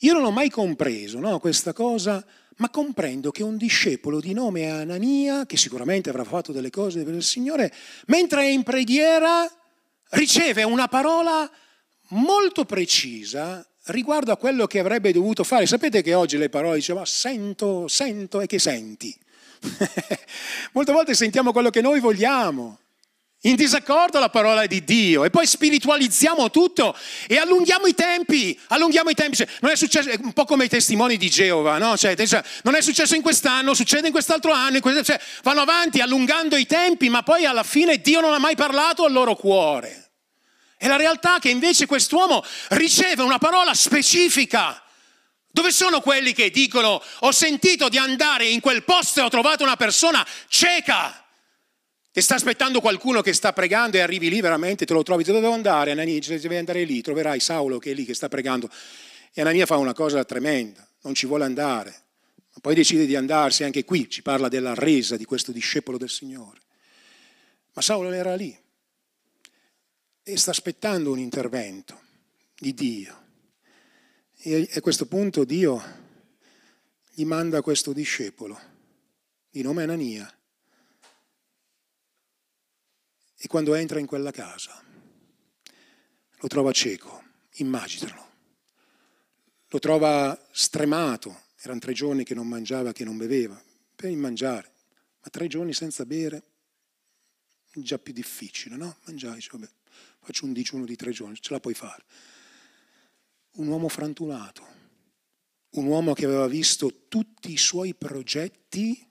[0.00, 2.24] Io non ho mai compreso no, questa cosa,
[2.56, 7.14] ma comprendo che un discepolo di nome Anania, che sicuramente avrà fatto delle cose per
[7.14, 7.72] il Signore,
[8.06, 9.50] mentre è in preghiera
[10.10, 11.50] riceve una parola
[12.10, 15.66] molto precisa riguardo a quello che avrebbe dovuto fare.
[15.66, 19.16] Sapete che oggi le parole dicevano sento, sento e che senti.
[20.72, 22.78] Molte volte sentiamo quello che noi vogliamo
[23.42, 26.96] in disaccordo alla parola di Dio e poi spiritualizziamo tutto
[27.28, 29.36] e allunghiamo i tempi, allunghiamo i tempi.
[29.36, 31.96] Cioè, non è successo, è un po' come i testimoni di Geova, no?
[31.96, 32.16] Cioè,
[32.62, 36.56] non è successo in quest'anno, succede in quest'altro anno, in questo, cioè, vanno avanti allungando
[36.56, 40.10] i tempi, ma poi alla fine Dio non ha mai parlato al loro cuore.
[40.78, 44.80] E la realtà è che invece quest'uomo riceve una parola specifica.
[45.50, 49.62] Dove sono quelli che dicono ho sentito di andare in quel posto e ho trovato
[49.62, 51.25] una persona cieca?
[52.16, 55.40] Che sta aspettando qualcuno che sta pregando e arrivi lì veramente, te lo trovi, dove
[55.40, 55.90] devo andare?
[55.90, 58.70] Anania, devi andare lì, troverai Saulo che è lì che sta pregando.
[59.34, 61.90] E Anania fa una cosa tremenda, non ci vuole andare.
[62.54, 66.08] Ma poi decide di andarsi, anche qui ci parla della resa di questo discepolo del
[66.08, 66.58] Signore.
[67.74, 68.58] Ma Saulo era lì
[70.22, 72.00] e sta aspettando un intervento
[72.58, 73.24] di Dio.
[74.38, 75.82] E a questo punto Dio
[77.12, 78.58] gli manda questo discepolo,
[79.50, 80.35] di nome Anania,
[83.38, 84.82] e quando entra in quella casa
[86.38, 87.22] lo trova cieco,
[87.54, 88.24] immaginalo.
[89.68, 93.60] Lo trova stremato, erano tre giorni che non mangiava, che non beveva,
[93.94, 94.72] per mangiare,
[95.22, 96.42] ma tre giorni senza bere,
[97.72, 98.96] già più difficile, no?
[99.04, 99.68] Mangiare, dice, vabbè,
[100.20, 102.04] faccio un digiuno di tre giorni, ce la puoi fare.
[103.52, 104.66] Un uomo frantulato,
[105.70, 109.05] un uomo che aveva visto tutti i suoi progetti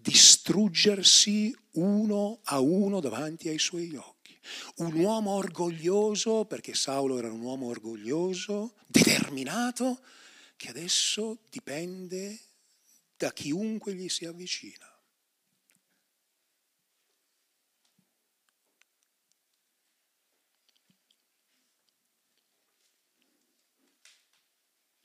[0.00, 4.38] distruggersi uno a uno davanti ai suoi occhi.
[4.76, 10.02] Un uomo orgoglioso, perché Saulo era un uomo orgoglioso, determinato,
[10.56, 12.38] che adesso dipende
[13.16, 14.86] da chiunque gli si avvicina.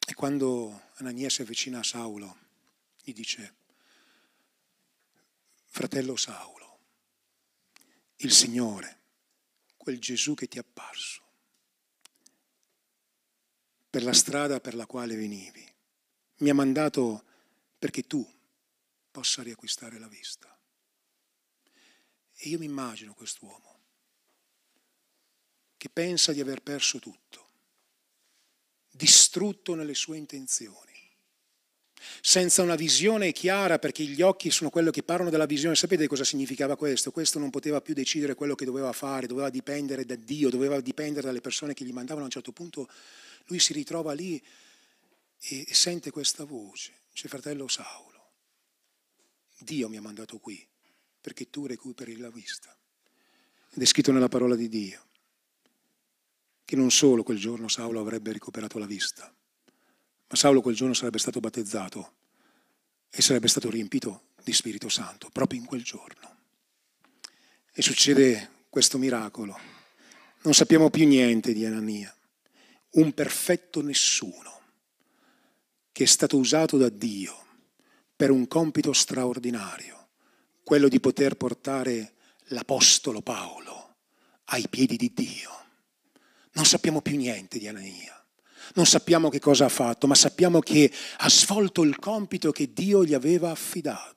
[0.09, 2.37] E quando Anania si avvicina a Saulo,
[3.03, 3.55] gli dice,
[5.77, 6.79] fratello Saulo,
[8.15, 8.99] il Signore,
[9.77, 11.21] quel Gesù che ti è apparso,
[13.87, 15.63] per la strada per la quale venivi,
[16.37, 17.23] mi ha mandato
[17.77, 18.27] perché tu
[19.11, 20.51] possa riacquistare la vista.
[22.33, 23.79] E io mi immagino quest'uomo
[25.77, 27.49] che pensa di aver perso tutto,
[28.89, 30.86] distrutto nelle sue intenzioni,
[32.21, 35.75] senza una visione chiara, perché gli occhi sono quello che parlano della visione.
[35.75, 37.11] Sapete cosa significava questo?
[37.11, 41.27] Questo non poteva più decidere quello che doveva fare, doveva dipendere da Dio, doveva dipendere
[41.27, 42.23] dalle persone che gli mandavano.
[42.23, 42.87] A un certo punto
[43.45, 44.41] lui si ritrova lì
[45.39, 48.31] e sente questa voce, dice fratello Saulo,
[49.59, 50.65] Dio mi ha mandato qui
[51.19, 52.75] perché tu recuperi la vista.
[53.73, 55.05] Ed è scritto nella parola di Dio
[56.67, 59.33] che non solo quel giorno Saulo avrebbe recuperato la vista,
[60.29, 62.13] ma Saulo quel giorno sarebbe stato battezzato
[63.09, 66.35] e sarebbe stato riempito di Spirito Santo, proprio in quel giorno.
[67.71, 69.57] E succede questo miracolo.
[70.41, 72.13] Non sappiamo più niente di Anania,
[72.91, 74.55] un perfetto nessuno
[75.91, 77.45] che è stato usato da Dio
[78.15, 80.09] per un compito straordinario,
[80.63, 82.13] quello di poter portare
[82.49, 83.95] l'Apostolo Paolo
[84.45, 85.51] ai piedi di Dio.
[86.53, 88.16] Non sappiamo più niente di Anania
[88.75, 93.03] non sappiamo che cosa ha fatto, ma sappiamo che ha svolto il compito che Dio
[93.03, 94.15] gli aveva affidato.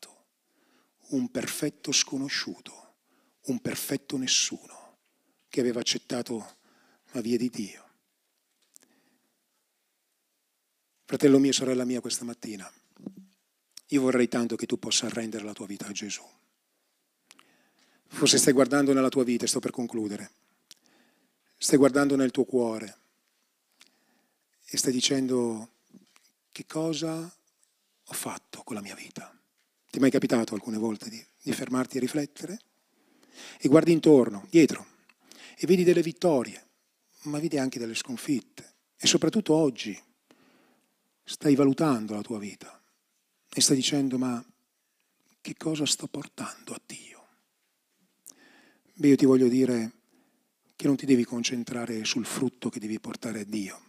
[1.11, 2.95] Un perfetto sconosciuto,
[3.47, 4.99] un perfetto nessuno
[5.49, 6.57] che aveva accettato
[7.13, 7.85] la via di Dio.
[11.05, 12.71] Fratello mio, sorella mia, questa mattina,
[13.89, 16.23] io vorrei tanto che tu possa rendere la tua vita a Gesù.
[18.07, 20.31] Forse stai guardando nella tua vita, sto per concludere,
[21.57, 23.00] stai guardando nel tuo cuore
[24.73, 25.69] e stai dicendo
[26.53, 29.37] che cosa ho fatto con la mia vita.
[29.91, 32.61] Ti è mai capitato alcune volte di, di fermarti a riflettere?
[33.59, 34.87] E guardi intorno, dietro,
[35.57, 36.69] e vedi delle vittorie,
[37.23, 38.75] ma vedi anche delle sconfitte.
[38.97, 40.01] E soprattutto oggi
[41.25, 42.81] stai valutando la tua vita
[43.53, 44.45] e stai dicendo ma
[45.41, 47.27] che cosa sto portando a Dio?
[48.95, 49.93] Beh, io ti voglio dire
[50.77, 53.89] che non ti devi concentrare sul frutto che devi portare a Dio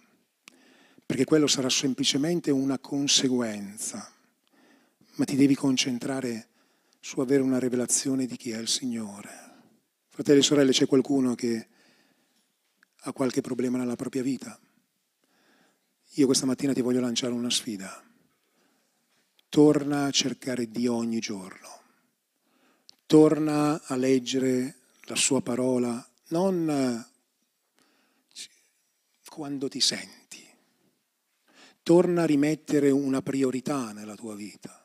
[1.11, 4.09] perché quello sarà semplicemente una conseguenza,
[5.15, 6.47] ma ti devi concentrare
[7.01, 9.29] su avere una rivelazione di chi è il Signore.
[10.07, 11.67] Fratelli e sorelle, c'è qualcuno che
[12.95, 14.57] ha qualche problema nella propria vita?
[16.11, 18.01] Io questa mattina ti voglio lanciare una sfida.
[19.49, 21.81] Torna a cercare Dio ogni giorno.
[23.05, 27.05] Torna a leggere la sua parola, non
[29.27, 30.20] quando ti senti
[31.83, 34.77] torna a rimettere una priorità nella tua vita.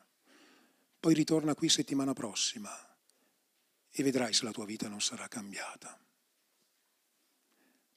[0.99, 2.71] Poi ritorna qui settimana prossima
[3.91, 5.99] e vedrai se la tua vita non sarà cambiata.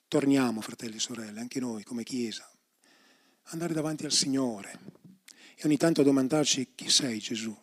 [0.07, 2.49] Torniamo, fratelli e sorelle, anche noi come Chiesa,
[3.51, 4.79] andare davanti al Signore
[5.55, 7.55] e ogni tanto domandarci chi sei Gesù?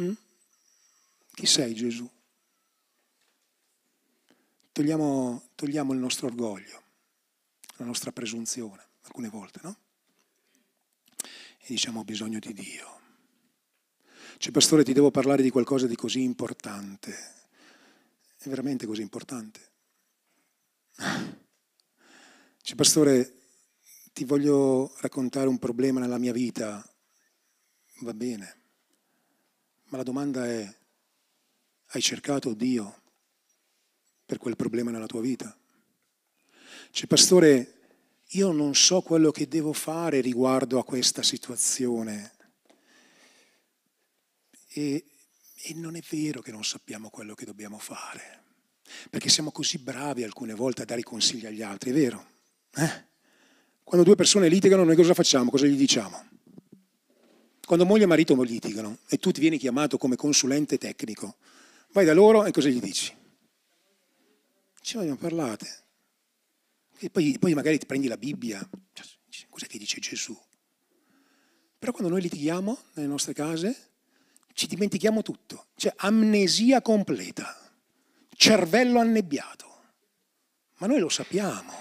[0.00, 0.12] Mm?
[1.32, 2.10] Chi sei Gesù?
[4.72, 6.82] Togliamo, togliamo il nostro orgoglio,
[7.76, 9.76] la nostra presunzione, alcune volte, no?
[11.64, 13.00] E diciamo ho bisogno di Dio.
[14.38, 17.12] Cioè, pastore, ti devo parlare di qualcosa di così importante.
[18.36, 19.60] È veramente così importante?
[22.60, 23.34] Cioè, pastore,
[24.12, 26.84] ti voglio raccontare un problema nella mia vita.
[28.00, 28.56] Va bene.
[29.90, 30.76] Ma la domanda è,
[31.86, 33.02] hai cercato Dio
[34.26, 35.56] per quel problema nella tua vita?
[36.90, 37.81] Cioè, pastore,
[38.32, 42.32] io non so quello che devo fare riguardo a questa situazione.
[44.68, 45.04] E,
[45.54, 48.44] e, non è vero che non sappiamo quello che dobbiamo fare,
[49.10, 52.26] perché siamo così bravi alcune volte a dare consigli agli altri, è vero?
[52.74, 53.10] Eh?
[53.84, 55.50] Quando due persone litigano, noi cosa facciamo?
[55.50, 56.30] Cosa gli diciamo?
[57.66, 61.36] Quando moglie e marito litigano e tu ti vieni chiamato come consulente tecnico,
[61.92, 63.14] vai da loro e cosa gli dici?
[64.80, 65.81] Ci vogliono parlate.
[67.04, 70.38] E poi, poi magari ti prendi la Bibbia, cioè, cos'è che dice Gesù?
[71.76, 73.90] Però quando noi litighiamo nelle nostre case,
[74.52, 75.66] ci dimentichiamo tutto.
[75.74, 77.58] C'è amnesia completa,
[78.36, 79.66] cervello annebbiato.
[80.78, 81.72] Ma noi lo sappiamo.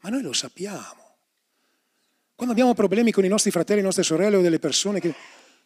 [0.00, 1.18] Ma noi lo sappiamo.
[2.34, 5.14] Quando abbiamo problemi con i nostri fratelli, le nostre sorelle o delle persone che...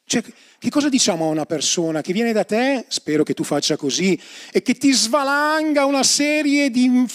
[0.07, 0.23] Cioè,
[0.59, 4.21] che cosa diciamo a una persona che viene da te, spero che tu faccia così,
[4.53, 7.07] e che ti svalanga una serie di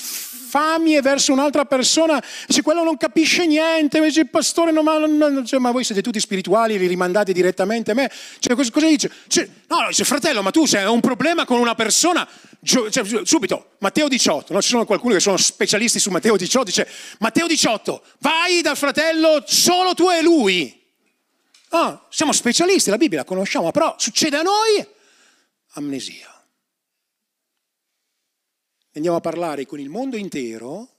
[0.49, 5.59] infamie verso un'altra persona, dice quello non capisce niente, dice il pastore non, non, cioè,
[5.59, 8.11] ma voi siete tutti spirituali, li rimandate direttamente a me.
[8.39, 9.11] Cioè, cosa, cosa dice?
[9.27, 12.27] Cioè, no, dice fratello, ma tu sei un problema con una persona,
[12.63, 12.89] cioè,
[13.23, 14.61] subito, Matteo 18, no?
[14.61, 16.87] ci sono qualcuno che sono specialisti su Matteo 18, dice
[17.19, 20.77] Matteo 18, vai dal fratello solo tu e lui.
[21.71, 24.87] No, siamo specialisti, la Bibbia la conosciamo, però succede a noi
[25.73, 26.38] amnesia.
[28.93, 30.89] Andiamo a parlare con il mondo intero,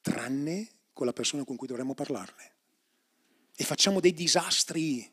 [0.00, 2.52] tranne con la persona con cui dovremmo parlarne.
[3.54, 5.08] E facciamo dei disastri.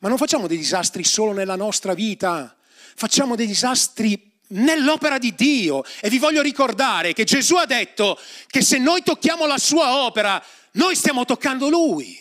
[0.00, 2.56] Ma non facciamo dei disastri solo nella nostra vita,
[2.94, 5.82] facciamo dei disastri nell'opera di Dio.
[6.00, 8.16] E vi voglio ricordare che Gesù ha detto
[8.46, 10.42] che se noi tocchiamo la sua opera,
[10.72, 12.20] noi stiamo toccando Lui.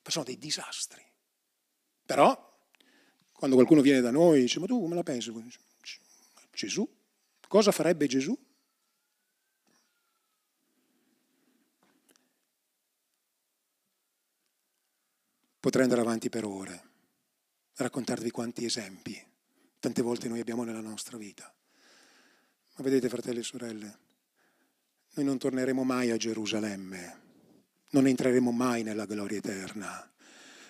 [0.00, 1.02] Facciamo dei disastri.
[2.06, 2.58] Però,
[3.32, 5.32] quando qualcuno viene da noi e dice, ma tu come la pensi?
[6.54, 6.88] Gesù?
[7.48, 8.36] Cosa farebbe Gesù?
[15.60, 16.88] Potrei andare avanti per ore,
[17.74, 19.34] raccontarvi quanti esempi
[19.86, 21.54] tante volte noi abbiamo nella nostra vita.
[22.76, 23.98] Ma vedete, fratelli e sorelle,
[25.14, 27.20] noi non torneremo mai a Gerusalemme,
[27.90, 30.10] non entreremo mai nella gloria eterna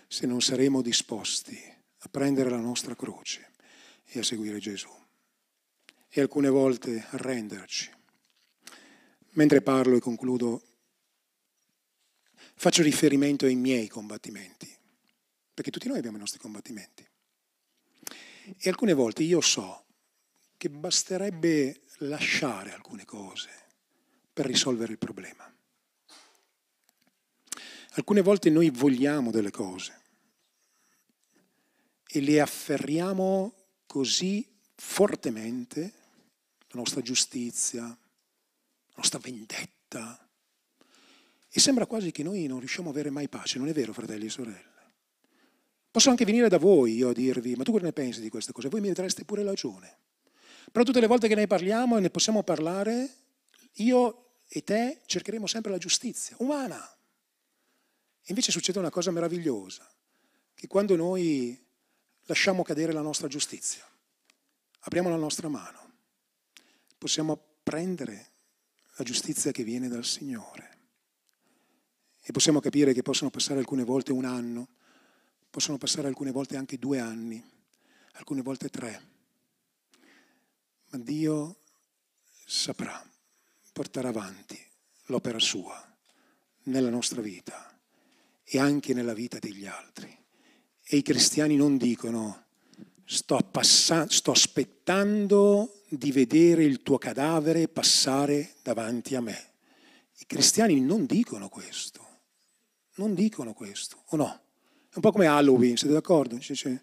[0.07, 1.59] se non saremo disposti
[1.99, 3.53] a prendere la nostra croce
[4.05, 4.91] e a seguire Gesù.
[6.19, 7.91] E alcune volte arrenderci.
[9.33, 10.63] Mentre parlo e concludo,
[12.55, 14.75] faccio riferimento ai miei combattimenti,
[15.53, 17.07] perché tutti noi abbiamo i nostri combattimenti.
[18.57, 19.85] E alcune volte io so
[20.57, 23.51] che basterebbe lasciare alcune cose
[24.33, 25.55] per risolvere il problema.
[27.91, 30.01] Alcune volte noi vogliamo delle cose
[32.09, 33.55] e le afferriamo
[33.85, 36.05] così fortemente,
[36.77, 40.27] nostra giustizia, la nostra vendetta,
[41.57, 44.27] e sembra quasi che noi non riusciamo a avere mai pace, non è vero fratelli
[44.27, 44.75] e sorelle?
[45.91, 48.53] Posso anche venire da voi io a dirvi, ma tu cosa ne pensi di queste
[48.53, 48.69] cose?
[48.69, 49.97] Voi mi dareste pure ragione.
[50.71, 53.11] Però tutte le volte che ne parliamo e ne possiamo parlare,
[53.77, 56.79] io e te cercheremo sempre la giustizia umana.
[58.21, 59.91] E invece succede una cosa meravigliosa,
[60.55, 61.59] che quando noi
[62.25, 63.83] lasciamo cadere la nostra giustizia,
[64.81, 65.86] apriamo la nostra mano,
[67.07, 68.33] possiamo prendere
[68.97, 70.79] la giustizia che viene dal Signore.
[72.21, 74.69] E possiamo capire che possono passare alcune volte un anno,
[75.49, 77.41] possono passare alcune volte anche due anni,
[78.15, 79.15] alcune volte tre
[80.89, 81.61] ma Dio
[82.45, 83.05] saprà
[83.73, 84.59] portare avanti
[85.07, 85.97] l'opera sua
[86.65, 87.79] nella nostra vita
[88.43, 90.17] e anche nella vita degli altri.
[90.89, 92.46] E i cristiani non dicono
[93.07, 99.53] sto, passa- sto aspettando di vedere il tuo cadavere passare davanti a me.
[100.19, 102.05] I cristiani non dicono questo,
[102.97, 104.41] non dicono questo, o no?
[104.89, 106.39] È un po' come Halloween, siete d'accordo?
[106.39, 106.81] Cioè, I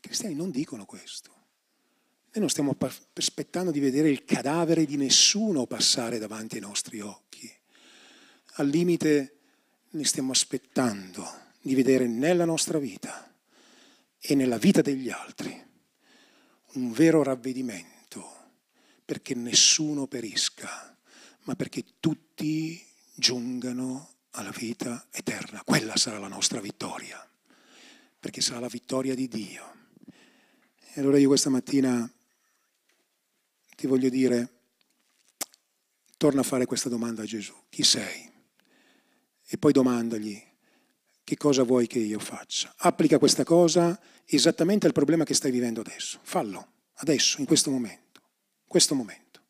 [0.00, 1.30] cristiani non dicono questo.
[1.30, 2.76] Noi non stiamo
[3.14, 7.50] aspettando di vedere il cadavere di nessuno passare davanti ai nostri occhi.
[8.56, 9.38] Al limite
[9.90, 11.26] ne stiamo aspettando
[11.60, 13.31] di vedere nella nostra vita
[14.24, 15.70] e nella vita degli altri
[16.74, 18.40] un vero ravvedimento
[19.04, 20.96] perché nessuno perisca,
[21.42, 22.80] ma perché tutti
[23.14, 25.62] giungano alla vita eterna.
[25.64, 27.28] Quella sarà la nostra vittoria,
[28.18, 29.74] perché sarà la vittoria di Dio.
[30.94, 32.10] E allora io questa mattina
[33.76, 34.60] ti voglio dire,
[36.16, 38.30] torna a fare questa domanda a Gesù, chi sei?
[39.44, 40.40] E poi domandagli,
[41.24, 42.72] che cosa vuoi che io faccia?
[42.78, 46.18] Applica questa cosa esattamente al problema che stai vivendo adesso.
[46.22, 49.40] Fallo, adesso, in questo momento, in questo momento.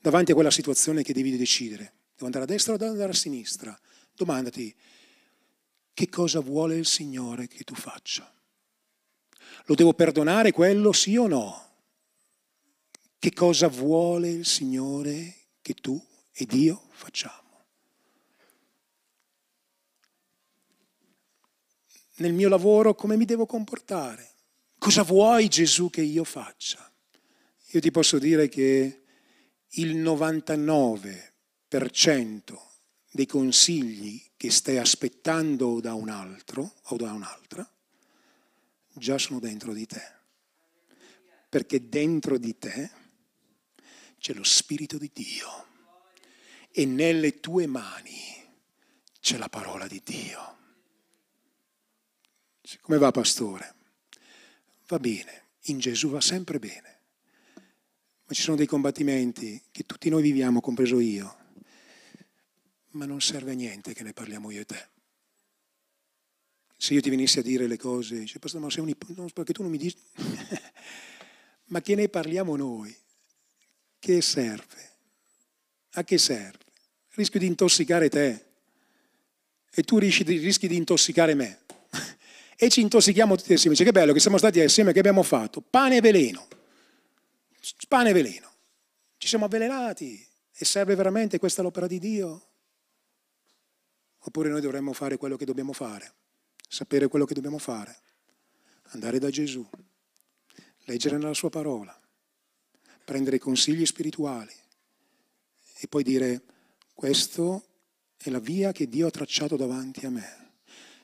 [0.00, 3.14] Davanti a quella situazione che devi decidere, devo andare a destra o devo andare a
[3.14, 3.78] sinistra,
[4.14, 4.74] domandati,
[5.92, 8.30] che cosa vuole il Signore che tu faccia?
[9.66, 11.70] Lo devo perdonare quello, sì o no?
[13.18, 16.02] Che cosa vuole il Signore che tu
[16.32, 17.43] ed io facciamo?
[22.16, 24.30] Nel mio lavoro come mi devo comportare?
[24.78, 26.88] Cosa vuoi Gesù che io faccia?
[27.68, 29.02] Io ti posso dire che
[29.68, 32.58] il 99%
[33.10, 37.68] dei consigli che stai aspettando da un altro o da un'altra,
[38.92, 40.12] già sono dentro di te.
[41.48, 42.90] Perché dentro di te
[44.18, 45.66] c'è lo Spirito di Dio
[46.70, 48.42] e nelle tue mani
[49.20, 50.62] c'è la parola di Dio.
[52.80, 53.74] Come va, pastore?
[54.86, 56.98] Va bene, in Gesù va sempre bene.
[58.26, 61.36] Ma ci sono dei combattimenti che tutti noi viviamo, compreso io,
[62.90, 64.88] ma non serve a niente che ne parliamo io e te.
[66.76, 69.62] Se io ti venissi a dire le cose, dice, ma sei un ipotesi, perché tu
[69.62, 69.96] non mi dici...
[71.66, 72.94] ma che ne parliamo noi?
[73.98, 74.90] Che serve?
[75.92, 76.58] A che serve?
[77.10, 78.44] Rischio di intossicare te
[79.70, 81.63] e tu rischi di, rischi di intossicare me.
[82.56, 83.76] E ci intossichiamo tutti assieme.
[83.76, 85.60] Dice, che bello che siamo stati assieme, che abbiamo fatto?
[85.60, 86.46] Pane e veleno.
[87.88, 88.52] Pane e veleno.
[89.16, 90.26] Ci siamo avvelenati.
[90.56, 92.46] E serve veramente questa l'opera di Dio?
[94.20, 96.14] Oppure noi dovremmo fare quello che dobbiamo fare,
[96.68, 97.98] sapere quello che dobbiamo fare,
[98.90, 99.68] andare da Gesù,
[100.84, 101.98] leggere nella sua parola,
[103.04, 104.54] prendere consigli spirituali
[105.78, 106.42] e poi dire
[106.94, 107.64] questo
[108.16, 110.43] è la via che Dio ha tracciato davanti a me.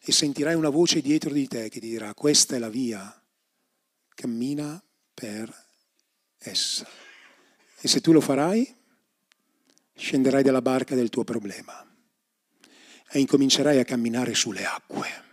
[0.03, 3.23] E sentirai una voce dietro di te che ti dirà questa è la via,
[4.15, 4.83] cammina
[5.13, 5.55] per
[6.39, 6.89] essa.
[7.81, 8.77] E se tu lo farai,
[9.95, 11.87] scenderai dalla barca del tuo problema
[13.13, 15.30] e incomincerai a camminare sulle acque.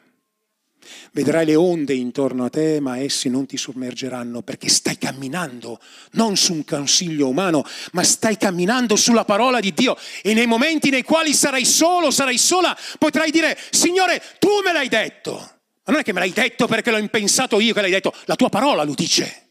[1.11, 5.79] Vedrai le onde intorno a te, ma essi non ti sommergeranno perché stai camminando
[6.11, 7.63] non su un consiglio umano,
[7.93, 9.97] ma stai camminando sulla parola di Dio.
[10.21, 14.89] E nei momenti nei quali sarai solo, sarai sola, potrai dire, Signore, tu me l'hai
[14.89, 15.33] detto.
[15.33, 18.35] Ma non è che me l'hai detto perché l'ho impensato io che l'hai detto, la
[18.35, 19.45] tua parola lo dice.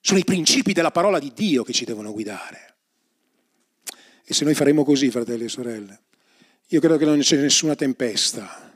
[0.00, 2.74] Sono i principi della parola di Dio che ci devono guidare.
[4.24, 6.00] E se noi faremo così, fratelli e sorelle,
[6.68, 8.71] io credo che non c'è nessuna tempesta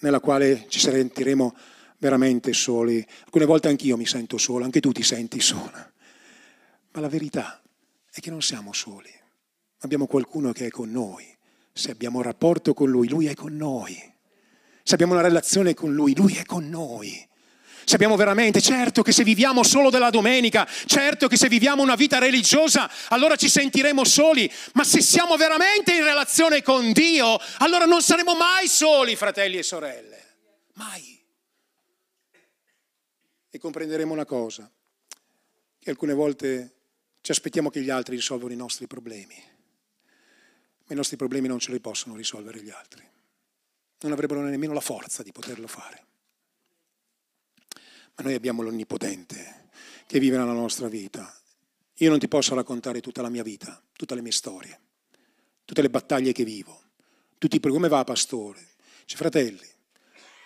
[0.00, 1.54] nella quale ci sentiremo
[1.98, 3.04] veramente soli.
[3.24, 5.92] Alcune volte anch'io mi sento solo, anche tu ti senti sola.
[6.92, 7.62] Ma la verità
[8.10, 9.10] è che non siamo soli.
[9.80, 11.24] Abbiamo qualcuno che è con noi.
[11.72, 13.96] Se abbiamo un rapporto con Lui, Lui è con noi.
[14.82, 17.26] Se abbiamo una relazione con Lui, Lui è con noi.
[17.90, 22.20] Sappiamo veramente, certo che se viviamo solo della domenica, certo che se viviamo una vita
[22.20, 28.00] religiosa, allora ci sentiremo soli, ma se siamo veramente in relazione con Dio, allora non
[28.00, 30.24] saremo mai soli, fratelli e sorelle.
[30.74, 31.20] Mai.
[33.50, 34.70] E comprenderemo una cosa,
[35.80, 36.76] che alcune volte
[37.22, 39.34] ci aspettiamo che gli altri risolvano i nostri problemi,
[40.84, 43.04] ma i nostri problemi non ce li possono risolvere gli altri.
[44.02, 46.04] Non avrebbero nemmeno la forza di poterlo fare.
[48.20, 49.68] Ma noi abbiamo l'Onnipotente
[50.06, 51.34] che vive nella nostra vita.
[51.94, 54.78] Io non ti posso raccontare tutta la mia vita, tutte le mie storie,
[55.64, 56.82] tutte le battaglie che vivo,
[57.38, 58.60] tutti i come va pastore?
[59.04, 59.66] Dice, fratelli,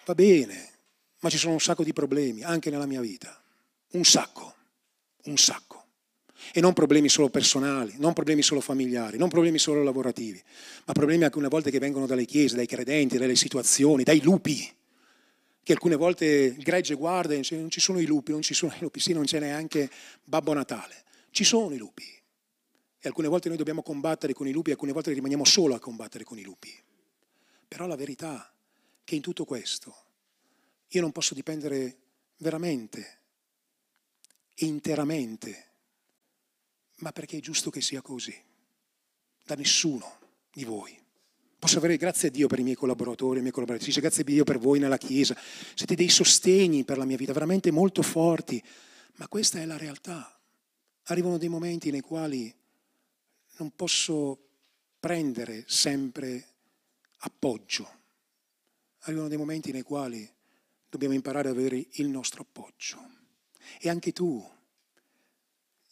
[0.05, 0.71] va bene,
[1.19, 3.43] ma ci sono un sacco di problemi anche nella mia vita.
[3.95, 4.55] Un sacco,
[5.25, 5.87] un sacco.
[6.53, 10.41] E non problemi solo personali, non problemi solo familiari, non problemi solo lavorativi,
[10.85, 14.73] ma problemi anche una volta che vengono dalle chiese, dai credenti, dalle situazioni, dai lupi
[15.65, 18.73] che alcune volte gregge guarda e dice non ci sono i lupi, non ci sono
[18.77, 19.91] i lupi, sì, non c'è neanche
[20.23, 22.05] Babbo Natale, ci sono i lupi.
[22.05, 26.23] E alcune volte noi dobbiamo combattere con i lupi, alcune volte rimaniamo solo a combattere
[26.23, 26.71] con i lupi.
[27.67, 28.53] Però la verità è
[29.05, 30.05] che in tutto questo
[30.89, 31.97] io non posso dipendere
[32.39, 33.21] veramente
[34.57, 35.71] interamente,
[36.97, 38.39] ma perché è giusto che sia così,
[39.45, 40.19] da nessuno
[40.53, 41.04] di voi.
[41.65, 44.45] Posso avere grazie a Dio per i miei collaboratori, le mie collaboratrici, grazie a Dio
[44.45, 45.35] per voi nella Chiesa.
[45.75, 48.63] Siete dei sostegni per la mia vita, veramente molto forti.
[49.15, 50.39] Ma questa è la realtà.
[51.05, 52.55] Arrivano dei momenti nei quali
[53.57, 54.47] non posso
[55.01, 56.49] prendere sempre
[57.21, 57.91] appoggio.
[59.05, 60.31] Arrivano dei momenti nei quali
[60.91, 62.99] dobbiamo imparare ad avere il nostro appoggio.
[63.81, 64.47] E anche tu,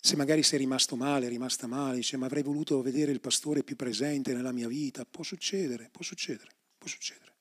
[0.04, 3.76] se magari sei rimasto male, rimasta male, dice ma avrei voluto vedere il pastore più
[3.76, 7.32] presente nella mia vita, può succedere, può succedere, può succedere.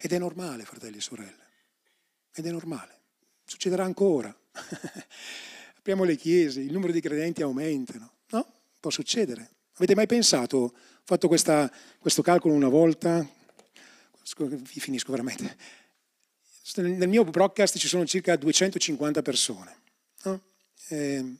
[0.00, 1.48] Ed è normale, fratelli e sorelle,
[2.32, 2.96] ed è normale,
[3.44, 4.32] succederà ancora.
[5.78, 8.46] Apriamo le chiese, il numero di credenti aumentano, no?
[8.78, 9.50] Può succedere.
[9.74, 10.72] Avete mai pensato, ho
[11.02, 11.68] fatto questa,
[11.98, 13.28] questo calcolo una volta,
[14.62, 15.56] finisco veramente,
[16.76, 19.76] nel mio broadcast ci sono circa 250 persone.
[20.22, 20.40] No?
[20.90, 21.34] Eh,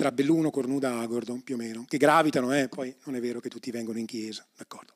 [0.00, 3.50] tra Belluno, Cornuda, Agordon, più o meno, che gravitano, eh, poi non è vero che
[3.50, 4.94] tutti vengono in chiesa, d'accordo.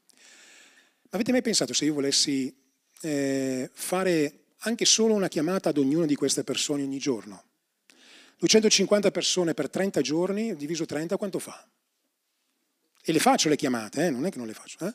[1.03, 2.57] Ma avete mai pensato se io volessi
[3.03, 7.45] eh, fare anche solo una chiamata ad ognuna di queste persone ogni giorno?
[8.39, 11.69] 250 persone per 30 giorni, diviso 30, quanto fa?
[13.03, 14.11] E le faccio le chiamate, eh?
[14.11, 14.87] non è che non le faccio.
[14.87, 14.95] Eh?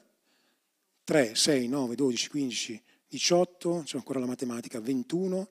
[1.04, 5.48] 3, 6, 9, 12, 15, 18, c'è ancora la matematica, 21,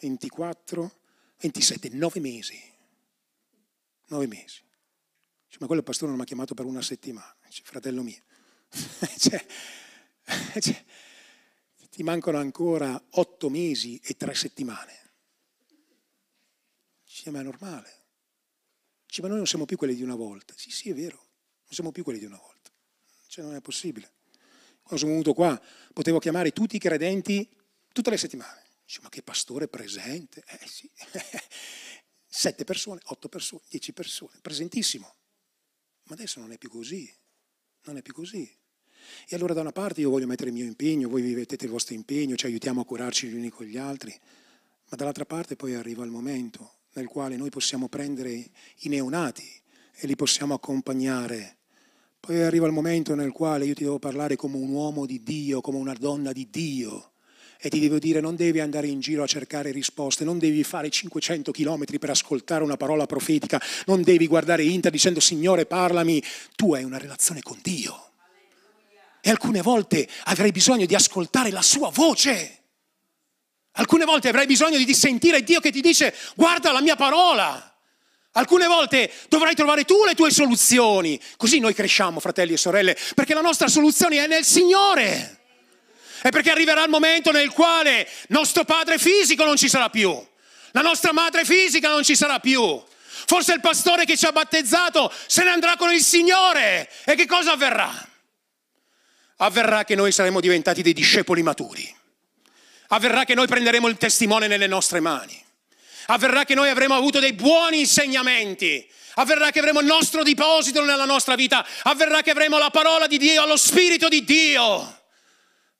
[0.00, 0.92] 24,
[1.38, 2.69] 27, 9 mesi.
[4.10, 4.62] 9 mesi.
[5.46, 7.34] Dice, ma quello pastore non mi ha chiamato per una settimana.
[7.46, 8.22] Dice, fratello mio.
[9.18, 9.44] cioè,
[10.60, 10.84] cioè,
[11.90, 14.98] ti mancano ancora 8 mesi e 3 settimane.
[17.04, 17.98] Dice, ma è normale.
[19.06, 20.54] Dice, ma noi non siamo più quelli di una volta.
[20.56, 21.28] Sì, sì, è vero
[21.70, 22.70] non siamo più quelli di una volta.
[23.28, 24.10] Cioè non è possibile.
[24.82, 25.60] Quando sono venuto qua
[25.92, 27.48] potevo chiamare tutti i credenti
[27.92, 28.64] tutte le settimane.
[28.84, 30.42] Dice, ma che pastore presente?
[30.46, 30.90] Eh sì,
[32.32, 35.14] sette persone, otto persone, dieci persone, presentissimo.
[36.04, 37.12] Ma adesso non è più così,
[37.84, 38.48] non è più così.
[39.28, 41.94] E allora da una parte io voglio mettere il mio impegno, voi vivete il vostro
[41.94, 44.16] impegno, ci aiutiamo a curarci gli uni con gli altri,
[44.88, 49.62] ma dall'altra parte poi arriva il momento nel quale noi possiamo prendere i neonati
[49.92, 51.58] e li possiamo accompagnare
[52.20, 55.62] poi arriva il momento nel quale io ti devo parlare come un uomo di Dio,
[55.62, 57.09] come una donna di Dio.
[57.62, 60.88] E ti devo dire, non devi andare in giro a cercare risposte, non devi fare
[60.88, 66.22] 500 chilometri per ascoltare una parola profetica, non devi guardare Inter dicendo Signore parlami,
[66.56, 68.12] tu hai una relazione con Dio.
[69.20, 72.62] E alcune volte avrai bisogno di ascoltare la sua voce.
[73.72, 77.66] Alcune volte avrai bisogno di sentire Dio che ti dice guarda la mia parola.
[78.32, 81.20] Alcune volte dovrai trovare tu le tue soluzioni.
[81.36, 85.39] Così noi cresciamo, fratelli e sorelle, perché la nostra soluzione è nel Signore.
[86.22, 90.26] E perché arriverà il momento nel quale nostro padre fisico non ci sarà più,
[90.72, 92.82] la nostra madre fisica non ci sarà più.
[93.26, 96.88] Forse il pastore che ci ha battezzato se ne andrà con il Signore.
[97.04, 98.08] E che cosa avverrà?
[99.36, 101.96] Avverrà che noi saremo diventati dei discepoli maturi.
[102.88, 105.48] Avverrà che noi prenderemo il testimone nelle nostre mani
[106.12, 111.04] avverrà che noi avremo avuto dei buoni insegnamenti, avverrà che avremo il nostro deposito nella
[111.04, 114.99] nostra vita, avverrà che avremo la parola di Dio, lo Spirito di Dio,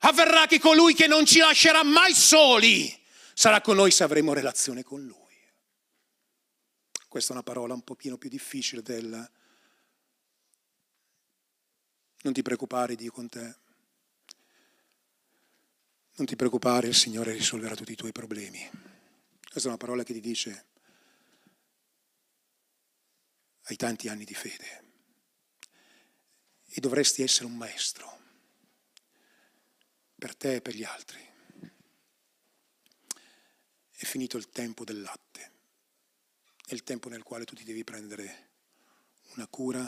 [0.00, 2.96] avverrà che colui che non ci lascerà mai soli
[3.34, 5.18] sarà con noi se avremo relazione con Lui.
[7.08, 9.30] Questa è una parola un pochino più difficile del
[12.22, 13.56] non ti preoccupare, Dio con te.
[16.16, 18.68] Non ti preoccupare, il Signore risolverà tutti i tuoi problemi.
[19.40, 20.66] Questa è una parola che ti dice
[23.64, 24.84] hai tanti anni di fede
[26.66, 28.19] e dovresti essere un maestro
[30.20, 31.18] per te e per gli altri.
[33.90, 35.50] È finito il tempo del latte,
[36.66, 38.48] è il tempo nel quale tu ti devi prendere
[39.34, 39.82] una cura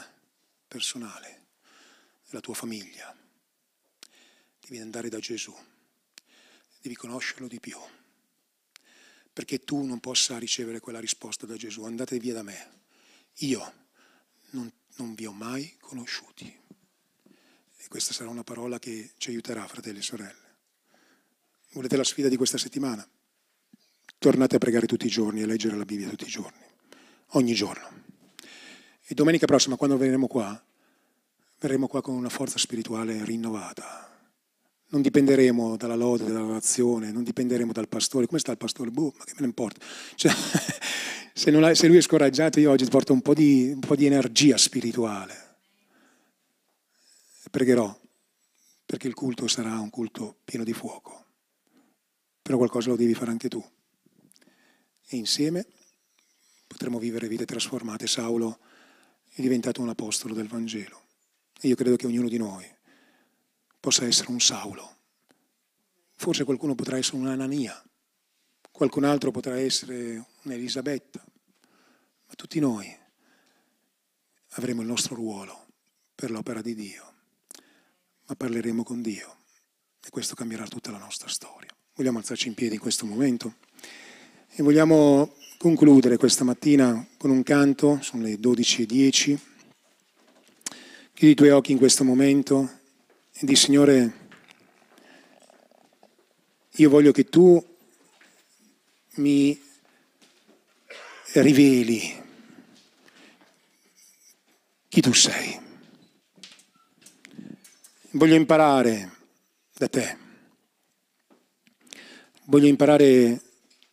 [0.67, 1.49] personale
[2.27, 3.15] della tua famiglia.
[4.59, 5.55] Devi andare da Gesù,
[6.81, 7.79] devi conoscerlo di più
[9.33, 11.85] perché tu non possa ricevere quella risposta da Gesù.
[11.85, 12.81] Andate via da me.
[13.37, 13.87] Io
[14.51, 16.61] non, non vi ho mai conosciuti.
[17.83, 20.51] E questa sarà una parola che ci aiuterà, fratelli e sorelle.
[21.73, 23.07] Volete la sfida di questa settimana?
[24.19, 26.65] Tornate a pregare tutti i giorni e a leggere la Bibbia tutti i giorni,
[27.31, 28.05] ogni giorno.
[29.05, 30.65] E domenica prossima, quando verremo qua,
[31.59, 34.11] verremo qua con una forza spirituale rinnovata
[34.93, 38.27] non dipenderemo dalla lode, dalla relazione, non dipenderemo dal pastore.
[38.27, 38.91] Come sta il pastore?
[38.91, 39.85] Boh, ma che me ne importa?
[40.15, 40.31] Cioè,
[41.33, 44.05] se, ha, se, lui è scoraggiato, io oggi porto un po' di, un po di
[44.05, 45.42] energia spirituale.
[47.53, 47.95] Pregherò
[48.87, 51.27] perché il culto sarà un culto pieno di fuoco.
[52.41, 53.63] Però qualcosa lo devi fare anche tu.
[55.07, 55.67] E insieme
[56.67, 58.07] potremo vivere vite trasformate.
[58.07, 58.59] Saulo
[59.29, 61.03] è diventato un apostolo del Vangelo.
[61.61, 62.67] E io credo che ognuno di noi
[63.79, 64.97] possa essere un Saulo.
[66.15, 67.85] Forse qualcuno potrà essere un'Anania,
[68.71, 72.91] qualcun altro potrà essere un'Elisabetta, ma tutti noi
[74.53, 75.67] avremo il nostro ruolo
[76.15, 77.12] per l'opera di Dio,
[78.33, 79.37] ma parleremo con Dio
[80.03, 81.69] e questo cambierà tutta la nostra storia.
[81.95, 83.57] Vogliamo alzarci in piedi in questo momento
[84.49, 89.39] e vogliamo concludere questa mattina con un canto, sono le 12.10.
[91.13, 92.81] Chiudi i tuoi occhi in questo momento
[93.35, 94.31] e di Signore,
[96.71, 97.63] io voglio che tu
[99.17, 99.61] mi
[101.35, 102.23] riveli
[104.89, 105.72] chi tu sei.
[108.13, 109.11] Voglio imparare
[109.77, 110.17] da te.
[112.45, 113.41] Voglio imparare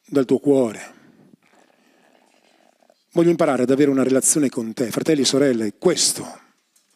[0.06, 0.98] dal tuo cuore.
[3.12, 4.92] Voglio imparare ad avere una relazione con te.
[4.92, 6.40] Fratelli e sorelle, questo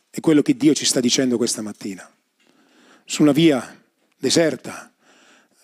[0.10, 2.08] è quello che Dio ci sta dicendo questa mattina
[3.06, 3.82] su una via
[4.18, 4.92] deserta,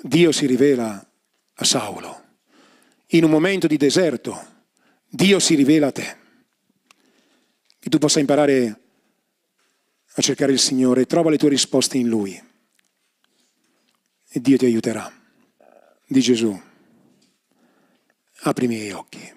[0.02, 1.06] Dio si rivela
[1.54, 2.24] a Saulo.
[3.08, 4.46] In un momento di deserto,
[5.08, 6.18] Dio si rivela a te.
[7.80, 8.80] Che tu possa imparare
[10.20, 12.40] a cercare il Signore, trova le tue risposte in Lui
[14.32, 15.12] e Dio ti aiuterà.
[16.06, 16.60] Di Gesù,
[18.42, 19.34] apri i miei occhi.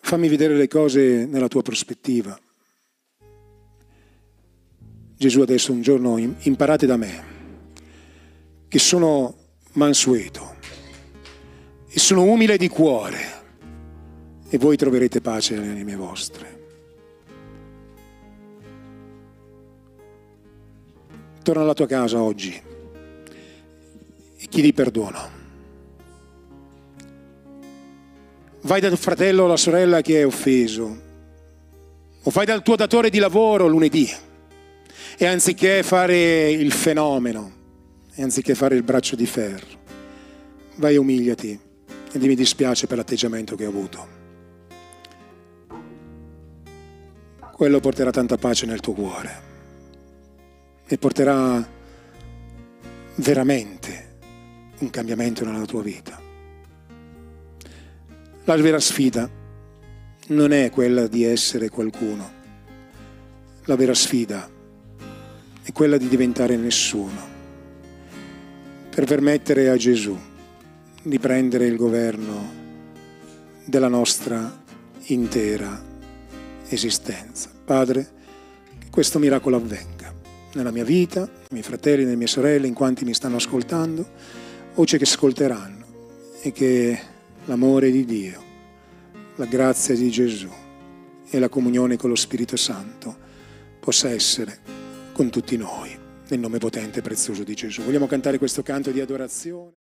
[0.00, 2.38] Fammi vedere le cose nella tua prospettiva.
[5.16, 7.24] Gesù adesso un giorno imparate da me,
[8.66, 9.36] che sono
[9.72, 10.56] mansueto
[11.88, 13.42] e sono umile di cuore
[14.48, 16.57] e voi troverete pace nelle anime vostre.
[21.48, 22.62] Torna alla tua casa oggi
[24.36, 25.30] e chiedi perdono.
[28.60, 31.02] Vai dal fratello o alla sorella che è offeso,
[32.22, 34.06] o vai dal tuo datore di lavoro lunedì
[35.16, 37.50] e anziché fare il fenomeno,
[38.14, 39.66] e anziché fare il braccio di ferro,
[40.74, 41.58] vai e umiliati
[42.12, 44.06] e mi dispiace per l'atteggiamento che ho avuto.
[47.54, 49.47] Quello porterà tanta pace nel tuo cuore
[50.88, 51.76] e porterà
[53.16, 54.16] veramente
[54.78, 56.20] un cambiamento nella tua vita.
[58.44, 59.28] La vera sfida
[60.28, 62.36] non è quella di essere qualcuno,
[63.64, 64.48] la vera sfida
[65.62, 67.36] è quella di diventare nessuno,
[68.88, 70.18] per permettere a Gesù
[71.02, 72.56] di prendere il governo
[73.66, 74.64] della nostra
[75.06, 75.84] intera
[76.68, 77.50] esistenza.
[77.64, 78.08] Padre,
[78.78, 79.97] che questo miracolo avvenga
[80.52, 84.08] nella mia vita, nei miei fratelli, nelle mie sorelle, in quanti mi stanno ascoltando,
[84.74, 85.84] o c'è che ascolteranno,
[86.40, 86.98] e che
[87.44, 88.42] l'amore di Dio,
[89.36, 90.50] la grazia di Gesù
[91.30, 93.16] e la comunione con lo Spirito Santo
[93.80, 94.58] possa essere
[95.12, 95.96] con tutti noi,
[96.28, 97.82] nel nome potente e prezioso di Gesù.
[97.82, 99.77] Vogliamo cantare questo canto di adorazione?